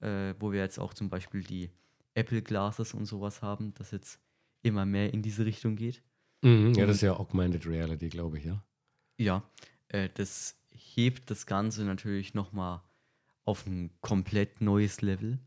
äh, 0.00 0.34
wo 0.38 0.52
wir 0.52 0.60
jetzt 0.60 0.78
auch 0.78 0.94
zum 0.94 1.08
Beispiel 1.08 1.42
die 1.42 1.70
Apple 2.14 2.42
Glasses 2.42 2.94
und 2.94 3.06
sowas 3.06 3.42
haben, 3.42 3.74
das 3.74 3.90
jetzt 3.90 4.20
immer 4.62 4.84
mehr 4.84 5.12
in 5.12 5.22
diese 5.22 5.44
Richtung 5.44 5.76
geht. 5.76 6.02
Mhm, 6.42 6.74
ja, 6.74 6.86
das 6.86 6.96
ist 6.96 7.02
ja 7.02 7.16
Augmented 7.16 7.66
Reality, 7.66 8.08
glaube 8.08 8.38
ich, 8.38 8.44
ja. 8.44 8.64
Ja, 9.18 9.42
äh, 9.88 10.08
das 10.14 10.56
hebt 10.70 11.30
das 11.30 11.46
Ganze 11.46 11.84
natürlich 11.84 12.34
nochmal 12.34 12.82
auf 13.44 13.66
ein 13.66 13.90
komplett 14.00 14.60
neues 14.60 15.00
Level. 15.00 15.38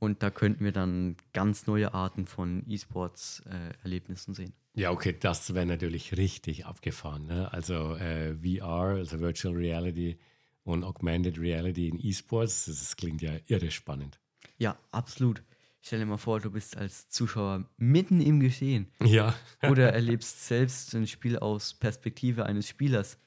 Und 0.00 0.22
da 0.22 0.30
könnten 0.30 0.64
wir 0.64 0.72
dann 0.72 1.16
ganz 1.34 1.66
neue 1.68 1.94
Arten 1.94 2.26
von 2.26 2.64
E-Sports-Erlebnissen 2.66 4.34
sehen. 4.34 4.54
Ja, 4.74 4.90
okay, 4.92 5.14
das 5.18 5.54
wäre 5.54 5.66
natürlich 5.66 6.16
richtig 6.16 6.64
abgefahren. 6.66 7.26
Ne? 7.26 7.52
Also 7.52 7.96
äh, 7.96 8.34
VR, 8.34 8.96
also 8.96 9.20
Virtual 9.20 9.54
Reality 9.54 10.18
und 10.64 10.84
Augmented 10.84 11.38
Reality 11.38 11.88
in 11.88 11.98
E-Sports, 12.00 12.64
das, 12.64 12.78
das 12.78 12.96
klingt 12.96 13.20
ja 13.20 13.32
irre 13.46 13.70
spannend. 13.70 14.18
Ja, 14.58 14.78
absolut. 14.90 15.42
Stell 15.82 15.98
dir 15.98 16.06
mal 16.06 16.18
vor, 16.18 16.40
du 16.40 16.50
bist 16.50 16.76
als 16.76 17.08
Zuschauer 17.08 17.68
mitten 17.76 18.20
im 18.20 18.40
Geschehen 18.40 18.88
Ja, 19.02 19.34
oder 19.62 19.92
erlebst 19.92 20.46
selbst 20.46 20.94
ein 20.94 21.06
Spiel 21.06 21.38
aus 21.38 21.74
Perspektive 21.74 22.46
eines 22.46 22.68
Spielers. 22.68 23.18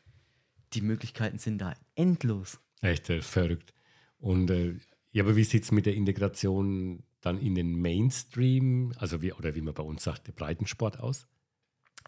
Die 0.74 0.82
Möglichkeiten 0.82 1.38
sind 1.38 1.60
da 1.60 1.76
endlos. 1.96 2.60
echt 2.82 3.10
äh, 3.10 3.22
verrückt. 3.22 3.74
Und 4.18 4.50
äh, 4.50 4.76
ja, 5.14 5.24
aber 5.24 5.36
wie 5.36 5.44
sieht 5.44 5.64
es 5.64 5.72
mit 5.72 5.86
der 5.86 5.94
Integration 5.94 7.04
dann 7.22 7.38
in 7.40 7.56
den 7.56 7.80
Mainstream, 7.80 8.94
also 8.98 9.22
wie, 9.22 9.32
oder 9.32 9.56
wie 9.56 9.62
man 9.62 9.74
bei 9.74 9.84
uns 9.84 10.04
sagt, 10.04 10.28
der 10.28 10.34
Breitensport 10.34 11.00
aus? 11.00 11.28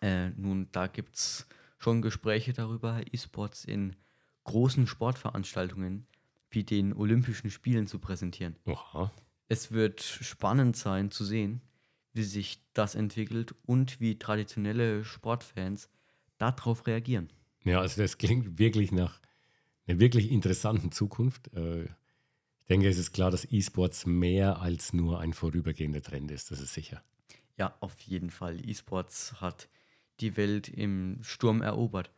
Äh, 0.02 0.32
nun, 0.32 0.68
da 0.72 0.88
gibt 0.88 1.16
es 1.16 1.48
schon 1.78 2.02
Gespräche 2.02 2.52
darüber, 2.52 3.02
E-Sports 3.12 3.64
in 3.64 3.96
großen 4.44 4.88
Sportveranstaltungen 4.88 6.08
wie 6.50 6.64
den 6.64 6.94
Olympischen 6.94 7.52
Spielen 7.52 7.86
zu 7.86 8.00
präsentieren. 8.00 8.56
Oha. 8.66 9.12
Es 9.48 9.72
wird 9.72 10.02
spannend 10.02 10.76
sein 10.76 11.12
zu 11.12 11.24
sehen, 11.24 11.62
wie 12.14 12.24
sich 12.24 12.60
das 12.74 12.96
entwickelt 12.96 13.54
und 13.66 14.00
wie 14.00 14.18
traditionelle 14.18 15.06
Sportfans 15.06 15.90
darauf 16.40 16.88
reagieren. 16.88 17.32
Ja, 17.64 17.82
also 17.82 18.02
das 18.02 18.18
klingt 18.18 18.58
wirklich 18.58 18.92
nach 18.92 19.20
einer 19.86 20.00
wirklich 20.00 20.32
interessanten 20.32 20.92
Zukunft. 20.92 21.54
Äh, 21.54 21.88
ich 22.66 22.70
denke, 22.70 22.90
es 22.90 22.98
ist 22.98 23.14
klar, 23.14 23.30
dass 23.30 23.46
E-Sports 23.52 24.08
mehr 24.08 24.60
als 24.60 24.92
nur 24.92 25.20
ein 25.20 25.34
vorübergehender 25.34 26.02
Trend 26.02 26.32
ist, 26.32 26.50
das 26.50 26.60
ist 26.60 26.74
sicher. 26.74 27.04
Ja, 27.58 27.78
auf 27.80 28.00
jeden 28.02 28.32
Fall. 28.32 28.68
E-Sports 28.68 29.40
hat 29.40 29.70
die 30.20 30.36
Welt 30.36 30.68
im 30.68 31.20
Sturm 31.22 31.62
erobert 31.62 32.10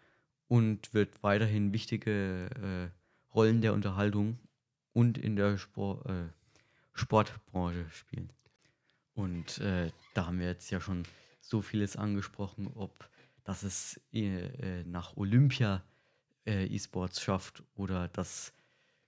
und 0.48 0.94
wird 0.94 1.22
weiterhin 1.22 1.74
wichtige 1.74 2.50
äh, 2.96 3.36
Rollen 3.36 3.60
der 3.60 3.74
Unterhaltung 3.74 4.40
und 4.94 5.18
in 5.18 5.36
der 5.36 5.58
Sport, 5.58 6.06
äh, 6.06 6.30
Sportbranche 6.94 7.86
spielen. 7.92 8.32
Und 9.16 9.58
äh, 9.58 9.92
da 10.14 10.28
haben 10.28 10.40
wir 10.40 10.48
jetzt 10.48 10.72
ja 10.72 10.80
schon 10.80 11.04
so 11.42 11.62
vieles 11.62 11.98
angesprochen, 11.98 12.72
ob 12.74 13.10
dass 13.44 13.64
es 13.64 14.00
äh, 14.14 14.84
nach 14.86 15.18
Olympia 15.18 15.84
äh, 16.46 16.66
E-Sports 16.68 17.22
schafft 17.22 17.64
oder 17.76 18.08
dass 18.08 18.54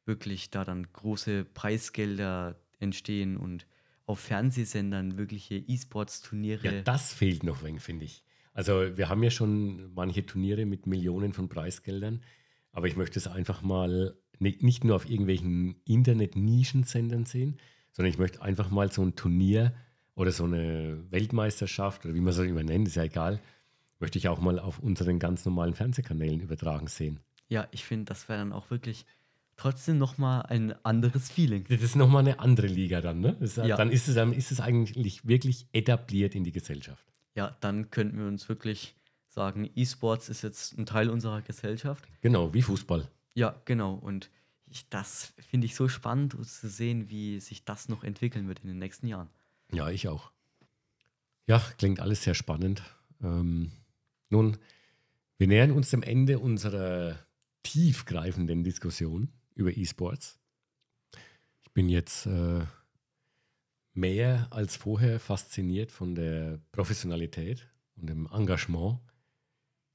wirklich 0.10 0.50
da 0.50 0.66
dann 0.66 0.92
große 0.92 1.46
Preisgelder 1.46 2.60
entstehen 2.80 3.38
und 3.38 3.66
auf 4.06 4.20
Fernsehsendern 4.20 5.18
wirkliche 5.18 5.56
E-Sports-Turniere. 5.56 6.66
Ja, 6.66 6.82
das 6.82 7.14
fehlt 7.14 7.44
noch 7.44 7.64
wenig, 7.64 7.82
finde 7.82 8.04
ich. 8.06 8.26
Also 8.54 8.98
wir 8.98 9.08
haben 9.08 9.24
ja 9.24 9.30
schon 9.30 9.94
manche 9.94 10.26
Turniere 10.26 10.66
mit 10.66 10.88
Millionen 10.88 11.32
von 11.32 11.48
Preisgeldern, 11.48 12.22
aber 12.74 12.88
ich 12.88 12.98
möchte 12.98 13.20
es 13.20 13.28
einfach 13.28 13.62
mal 13.62 14.18
nicht 14.40 14.84
nur 14.84 14.96
auf 14.96 15.10
irgendwelchen 15.10 15.76
Internet-Nischensendern 15.86 17.26
sehen, 17.26 17.58
sondern 17.92 18.12
ich 18.12 18.18
möchte 18.18 18.42
einfach 18.42 18.70
mal 18.72 18.92
so 18.92 19.04
ein 19.04 19.16
Turnier 19.16 19.74
oder 20.16 20.32
so 20.32 20.46
eine 20.46 21.04
Weltmeisterschaft 21.12 22.06
oder 22.06 22.16
wie 22.16 22.20
man 22.20 22.34
es 22.34 22.40
auch 22.40 22.44
immer 22.44 22.64
nennt, 22.64 22.88
ist 22.88 22.96
ja 22.96 23.04
egal, 23.04 23.40
möchte 24.00 24.18
ich 24.18 24.28
auch 24.28 24.40
mal 24.40 24.60
auf 24.60 24.80
unseren 24.80 25.20
ganz 25.20 25.46
normalen 25.46 25.76
Fernsehkanälen 25.76 26.42
übertragen 26.42 26.88
sehen. 26.88 27.20
Ja, 27.48 27.68
ich 27.72 27.84
finde, 27.84 28.06
das 28.06 28.28
wäre 28.30 28.40
dann 28.40 28.54
auch 28.54 28.72
wirklich 28.72 29.06
trotzdem 29.60 29.98
nochmal 29.98 30.44
ein 30.44 30.74
anderes 30.86 31.30
Feeling. 31.30 31.66
Das 31.70 31.82
ist 31.82 31.96
nochmal 31.96 32.22
eine 32.22 32.40
andere 32.40 32.68
Liga 32.68 33.02
dann, 33.02 33.20
ne? 33.20 33.36
Das, 33.40 33.58
ja. 33.58 33.76
Dann 33.76 33.92
ist 33.92 34.08
es, 34.08 34.16
dann 34.16 34.34
ist 34.34 34.52
es 34.52 34.60
eigentlich 34.60 35.28
wirklich 35.28 35.68
etabliert 35.74 36.34
in 36.34 36.44
die 36.44 36.52
Gesellschaft. 36.52 37.06
Ja, 37.36 37.56
dann 37.60 37.92
könnten 37.92 38.18
wir 38.18 38.28
uns 38.28 38.48
wirklich 38.50 38.96
sagen, 39.28 39.70
E-Sports 39.76 40.30
ist 40.30 40.42
jetzt 40.42 40.78
ein 40.78 40.86
Teil 40.86 41.10
unserer 41.10 41.42
Gesellschaft. 41.42 42.08
Genau, 42.22 42.54
wie 42.54 42.62
Fußball. 42.62 43.10
Ja, 43.36 43.56
genau. 43.66 43.94
Und 43.94 44.30
ich, 44.68 44.88
das 44.90 45.34
finde 45.38 45.66
ich 45.66 45.76
so 45.76 45.88
spannend 45.88 46.36
zu 46.46 46.70
sehen, 46.70 47.10
wie 47.10 47.40
sich 47.40 47.66
das 47.66 47.90
noch 47.90 48.04
entwickeln 48.04 48.48
wird 48.48 48.60
in 48.60 48.68
den 48.68 48.80
nächsten 48.80 49.08
Jahren. 49.08 49.30
Ja, 49.72 49.90
ich 49.90 50.08
auch. 50.08 50.32
Ja, 51.48 51.62
klingt 51.78 52.00
alles 52.00 52.24
sehr 52.24 52.34
spannend. 52.36 52.82
Ähm, 53.22 53.72
nun, 54.30 54.58
wir 55.38 55.48
nähern 55.48 55.72
uns 55.72 55.90
dem 55.90 56.04
Ende 56.04 56.40
unserer 56.40 57.18
tiefgreifenden 57.64 58.64
Diskussion 58.64 59.30
über 59.60 59.76
E-Sports. 59.76 60.40
Ich 61.62 61.72
bin 61.74 61.90
jetzt 61.90 62.26
äh, 62.26 62.66
mehr 63.94 64.48
als 64.52 64.78
vorher 64.78 65.20
fasziniert 65.20 65.92
von 65.92 66.16
der 66.16 66.62
Professionalität 66.72 67.68
und 67.98 68.08
dem 68.08 68.28
Engagement, 68.32 69.00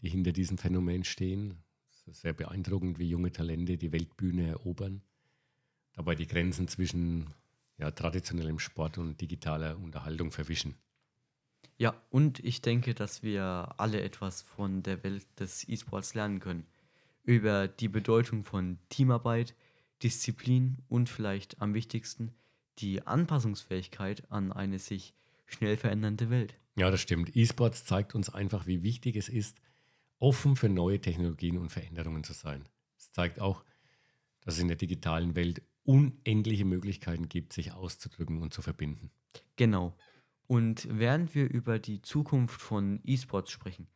die 0.00 0.10
hinter 0.10 0.32
diesem 0.32 0.58
Phänomen 0.58 1.02
stehen. 1.04 1.64
Es 1.90 2.06
ist 2.06 2.20
sehr 2.20 2.34
beeindruckend, 2.34 2.98
wie 2.98 3.08
junge 3.08 3.32
Talente 3.32 3.78
die 3.78 3.90
Weltbühne 3.90 4.48
erobern, 4.48 5.02
dabei 5.94 6.14
die 6.14 6.26
Grenzen 6.26 6.68
zwischen 6.68 7.32
ja, 7.78 7.90
traditionellem 7.90 8.58
Sport 8.58 8.98
und 8.98 9.20
digitaler 9.20 9.78
Unterhaltung 9.78 10.30
verwischen. 10.30 10.76
Ja, 11.78 12.00
und 12.10 12.38
ich 12.40 12.60
denke, 12.60 12.94
dass 12.94 13.22
wir 13.22 13.74
alle 13.78 14.02
etwas 14.02 14.42
von 14.42 14.82
der 14.82 15.02
Welt 15.02 15.26
des 15.40 15.66
E-Sports 15.66 16.14
lernen 16.14 16.38
können. 16.38 16.66
Über 17.24 17.68
die 17.68 17.88
Bedeutung 17.88 18.44
von 18.44 18.78
Teamarbeit, 18.90 19.54
Disziplin 20.02 20.78
und 20.88 21.08
vielleicht 21.08 21.60
am 21.60 21.74
wichtigsten 21.74 22.34
die 22.78 23.06
Anpassungsfähigkeit 23.06 24.30
an 24.30 24.52
eine 24.52 24.78
sich 24.78 25.14
schnell 25.46 25.76
verändernde 25.76 26.30
Welt. 26.30 26.58
Ja, 26.76 26.90
das 26.90 27.00
stimmt. 27.00 27.34
E-Sports 27.36 27.84
zeigt 27.84 28.14
uns 28.14 28.30
einfach, 28.30 28.66
wie 28.66 28.82
wichtig 28.82 29.16
es 29.16 29.28
ist, 29.28 29.60
offen 30.18 30.56
für 30.56 30.68
neue 30.68 31.00
Technologien 31.00 31.58
und 31.58 31.70
Veränderungen 31.70 32.24
zu 32.24 32.32
sein. 32.32 32.68
Es 32.98 33.12
zeigt 33.12 33.40
auch, 33.40 33.64
dass 34.40 34.54
es 34.54 34.60
in 34.60 34.68
der 34.68 34.76
digitalen 34.76 35.36
Welt 35.36 35.62
unendliche 35.84 36.64
Möglichkeiten 36.64 37.28
gibt, 37.28 37.52
sich 37.52 37.72
auszudrücken 37.72 38.42
und 38.42 38.52
zu 38.52 38.62
verbinden. 38.62 39.10
Genau. 39.56 39.96
Und 40.46 40.86
während 40.90 41.34
wir 41.34 41.48
über 41.48 41.78
die 41.78 42.02
Zukunft 42.02 42.60
von 42.60 43.00
E-Sports 43.04 43.50
sprechen, 43.50 43.86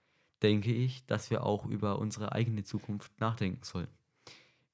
denke 0.43 0.73
ich, 0.73 1.05
dass 1.07 1.31
wir 1.31 1.45
auch 1.45 1.67
über 1.67 1.99
unsere 1.99 2.33
eigene 2.33 2.65
Zukunft 2.65 3.19
nachdenken 3.21 3.63
sollen. 3.63 3.89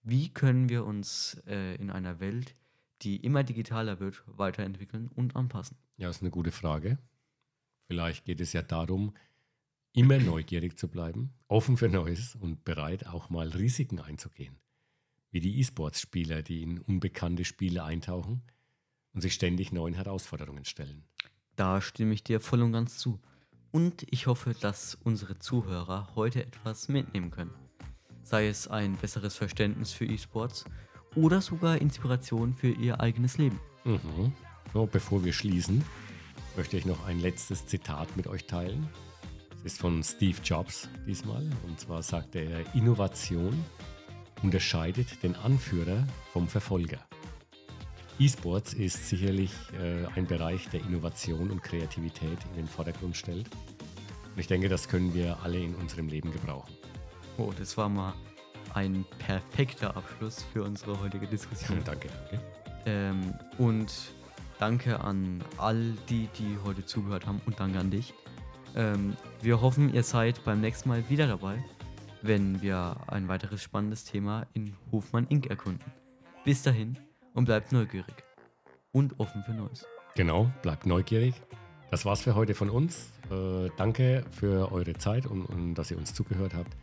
Wie 0.02 0.28
können 0.28 0.68
wir 0.68 0.84
uns 0.84 1.40
äh, 1.46 1.76
in 1.76 1.90
einer 1.90 2.20
Welt, 2.20 2.54
die 3.02 3.16
immer 3.16 3.42
digitaler 3.42 4.00
wird, 4.00 4.22
weiterentwickeln 4.26 5.08
und 5.08 5.36
anpassen? 5.36 5.76
Ja, 5.96 6.08
das 6.08 6.16
ist 6.16 6.22
eine 6.22 6.30
gute 6.30 6.52
Frage. 6.52 6.98
Vielleicht 7.86 8.24
geht 8.24 8.40
es 8.40 8.52
ja 8.52 8.62
darum, 8.62 9.14
immer 9.92 10.18
neugierig 10.18 10.78
zu 10.78 10.88
bleiben, 10.88 11.32
offen 11.48 11.76
für 11.76 11.88
Neues 11.88 12.34
und 12.34 12.64
bereit, 12.64 13.06
auch 13.06 13.30
mal 13.30 13.48
Risiken 13.48 14.00
einzugehen. 14.00 14.56
Wie 15.30 15.40
die 15.40 15.58
E-Sports-Spieler, 15.58 16.42
die 16.42 16.62
in 16.62 16.80
unbekannte 16.80 17.44
Spiele 17.44 17.84
eintauchen 17.84 18.42
und 19.12 19.20
sich 19.20 19.34
ständig 19.34 19.72
neuen 19.72 19.94
Herausforderungen 19.94 20.64
stellen. 20.64 21.04
Da 21.56 21.80
stimme 21.80 22.14
ich 22.14 22.24
dir 22.24 22.40
voll 22.40 22.62
und 22.62 22.72
ganz 22.72 22.98
zu. 22.98 23.20
Und 23.74 24.06
ich 24.10 24.28
hoffe, 24.28 24.54
dass 24.54 24.96
unsere 25.02 25.40
Zuhörer 25.40 26.06
heute 26.14 26.46
etwas 26.46 26.88
mitnehmen 26.88 27.32
können. 27.32 27.50
Sei 28.22 28.46
es 28.46 28.68
ein 28.68 28.94
besseres 28.94 29.34
Verständnis 29.34 29.90
für 29.90 30.04
E-Sports 30.04 30.64
oder 31.16 31.40
sogar 31.40 31.80
Inspiration 31.80 32.54
für 32.54 32.68
ihr 32.68 33.00
eigenes 33.00 33.36
Leben. 33.36 33.58
Mhm. 33.82 34.32
So, 34.72 34.86
bevor 34.86 35.24
wir 35.24 35.32
schließen, 35.32 35.84
möchte 36.56 36.76
ich 36.76 36.86
noch 36.86 37.04
ein 37.04 37.18
letztes 37.18 37.66
Zitat 37.66 38.16
mit 38.16 38.28
euch 38.28 38.46
teilen. 38.46 38.88
Es 39.56 39.72
ist 39.72 39.80
von 39.80 40.04
Steve 40.04 40.38
Jobs 40.44 40.88
diesmal. 41.04 41.44
Und 41.66 41.80
zwar 41.80 42.04
sagt 42.04 42.36
er, 42.36 42.72
Innovation 42.76 43.64
unterscheidet 44.44 45.20
den 45.24 45.34
Anführer 45.34 46.06
vom 46.32 46.46
Verfolger. 46.46 47.00
E-Sports 48.20 48.74
ist 48.74 49.08
sicherlich 49.08 49.50
äh, 49.72 50.06
ein 50.14 50.26
Bereich, 50.26 50.68
der 50.68 50.80
Innovation 50.80 51.50
und 51.50 51.62
Kreativität 51.62 52.38
in 52.50 52.56
den 52.56 52.68
Vordergrund 52.68 53.16
stellt. 53.16 53.48
Und 53.48 54.38
ich 54.38 54.46
denke, 54.46 54.68
das 54.68 54.88
können 54.88 55.14
wir 55.14 55.38
alle 55.42 55.58
in 55.58 55.74
unserem 55.74 56.06
Leben 56.08 56.30
gebrauchen. 56.30 56.72
Oh, 57.38 57.52
das 57.58 57.76
war 57.76 57.88
mal 57.88 58.14
ein 58.74 59.04
perfekter 59.18 59.96
Abschluss 59.96 60.44
für 60.52 60.62
unsere 60.62 61.00
heutige 61.00 61.26
Diskussion. 61.26 61.80
danke, 61.84 62.08
danke. 62.08 62.44
Ähm, 62.86 63.34
und 63.58 63.92
danke 64.60 65.00
an 65.00 65.42
all 65.58 65.94
die, 66.08 66.28
die 66.38 66.56
heute 66.64 66.84
zugehört 66.84 67.26
haben 67.26 67.40
und 67.46 67.58
danke 67.58 67.80
an 67.80 67.90
dich. 67.90 68.14
Ähm, 68.76 69.16
wir 69.42 69.60
hoffen, 69.60 69.92
ihr 69.92 70.04
seid 70.04 70.44
beim 70.44 70.60
nächsten 70.60 70.88
Mal 70.88 71.08
wieder 71.08 71.26
dabei, 71.26 71.64
wenn 72.22 72.62
wir 72.62 72.96
ein 73.08 73.26
weiteres 73.26 73.60
spannendes 73.60 74.04
Thema 74.04 74.46
in 74.52 74.76
Hofmann 74.92 75.26
Inc. 75.28 75.46
erkunden. 75.46 75.92
Bis 76.44 76.62
dahin 76.62 76.96
und 77.34 77.44
bleibt 77.44 77.72
neugierig 77.72 78.24
und 78.92 79.20
offen 79.20 79.42
für 79.42 79.52
Neues. 79.52 79.86
Genau, 80.14 80.50
bleibt 80.62 80.86
neugierig. 80.86 81.34
Das 81.90 82.04
war's 82.04 82.22
für 82.22 82.34
heute 82.34 82.54
von 82.54 82.70
uns. 82.70 83.12
Äh, 83.30 83.68
danke 83.76 84.24
für 84.30 84.72
eure 84.72 84.94
Zeit 84.94 85.26
und, 85.26 85.44
und 85.46 85.74
dass 85.74 85.90
ihr 85.90 85.98
uns 85.98 86.14
zugehört 86.14 86.54
habt. 86.54 86.76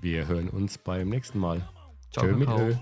Wir 0.00 0.28
hören 0.28 0.48
uns 0.48 0.78
beim 0.78 1.08
nächsten 1.08 1.38
Mal. 1.38 1.68
Ciao, 2.12 2.26
Tschö 2.26 2.36
mit 2.36 2.48
Ö. 2.48 2.74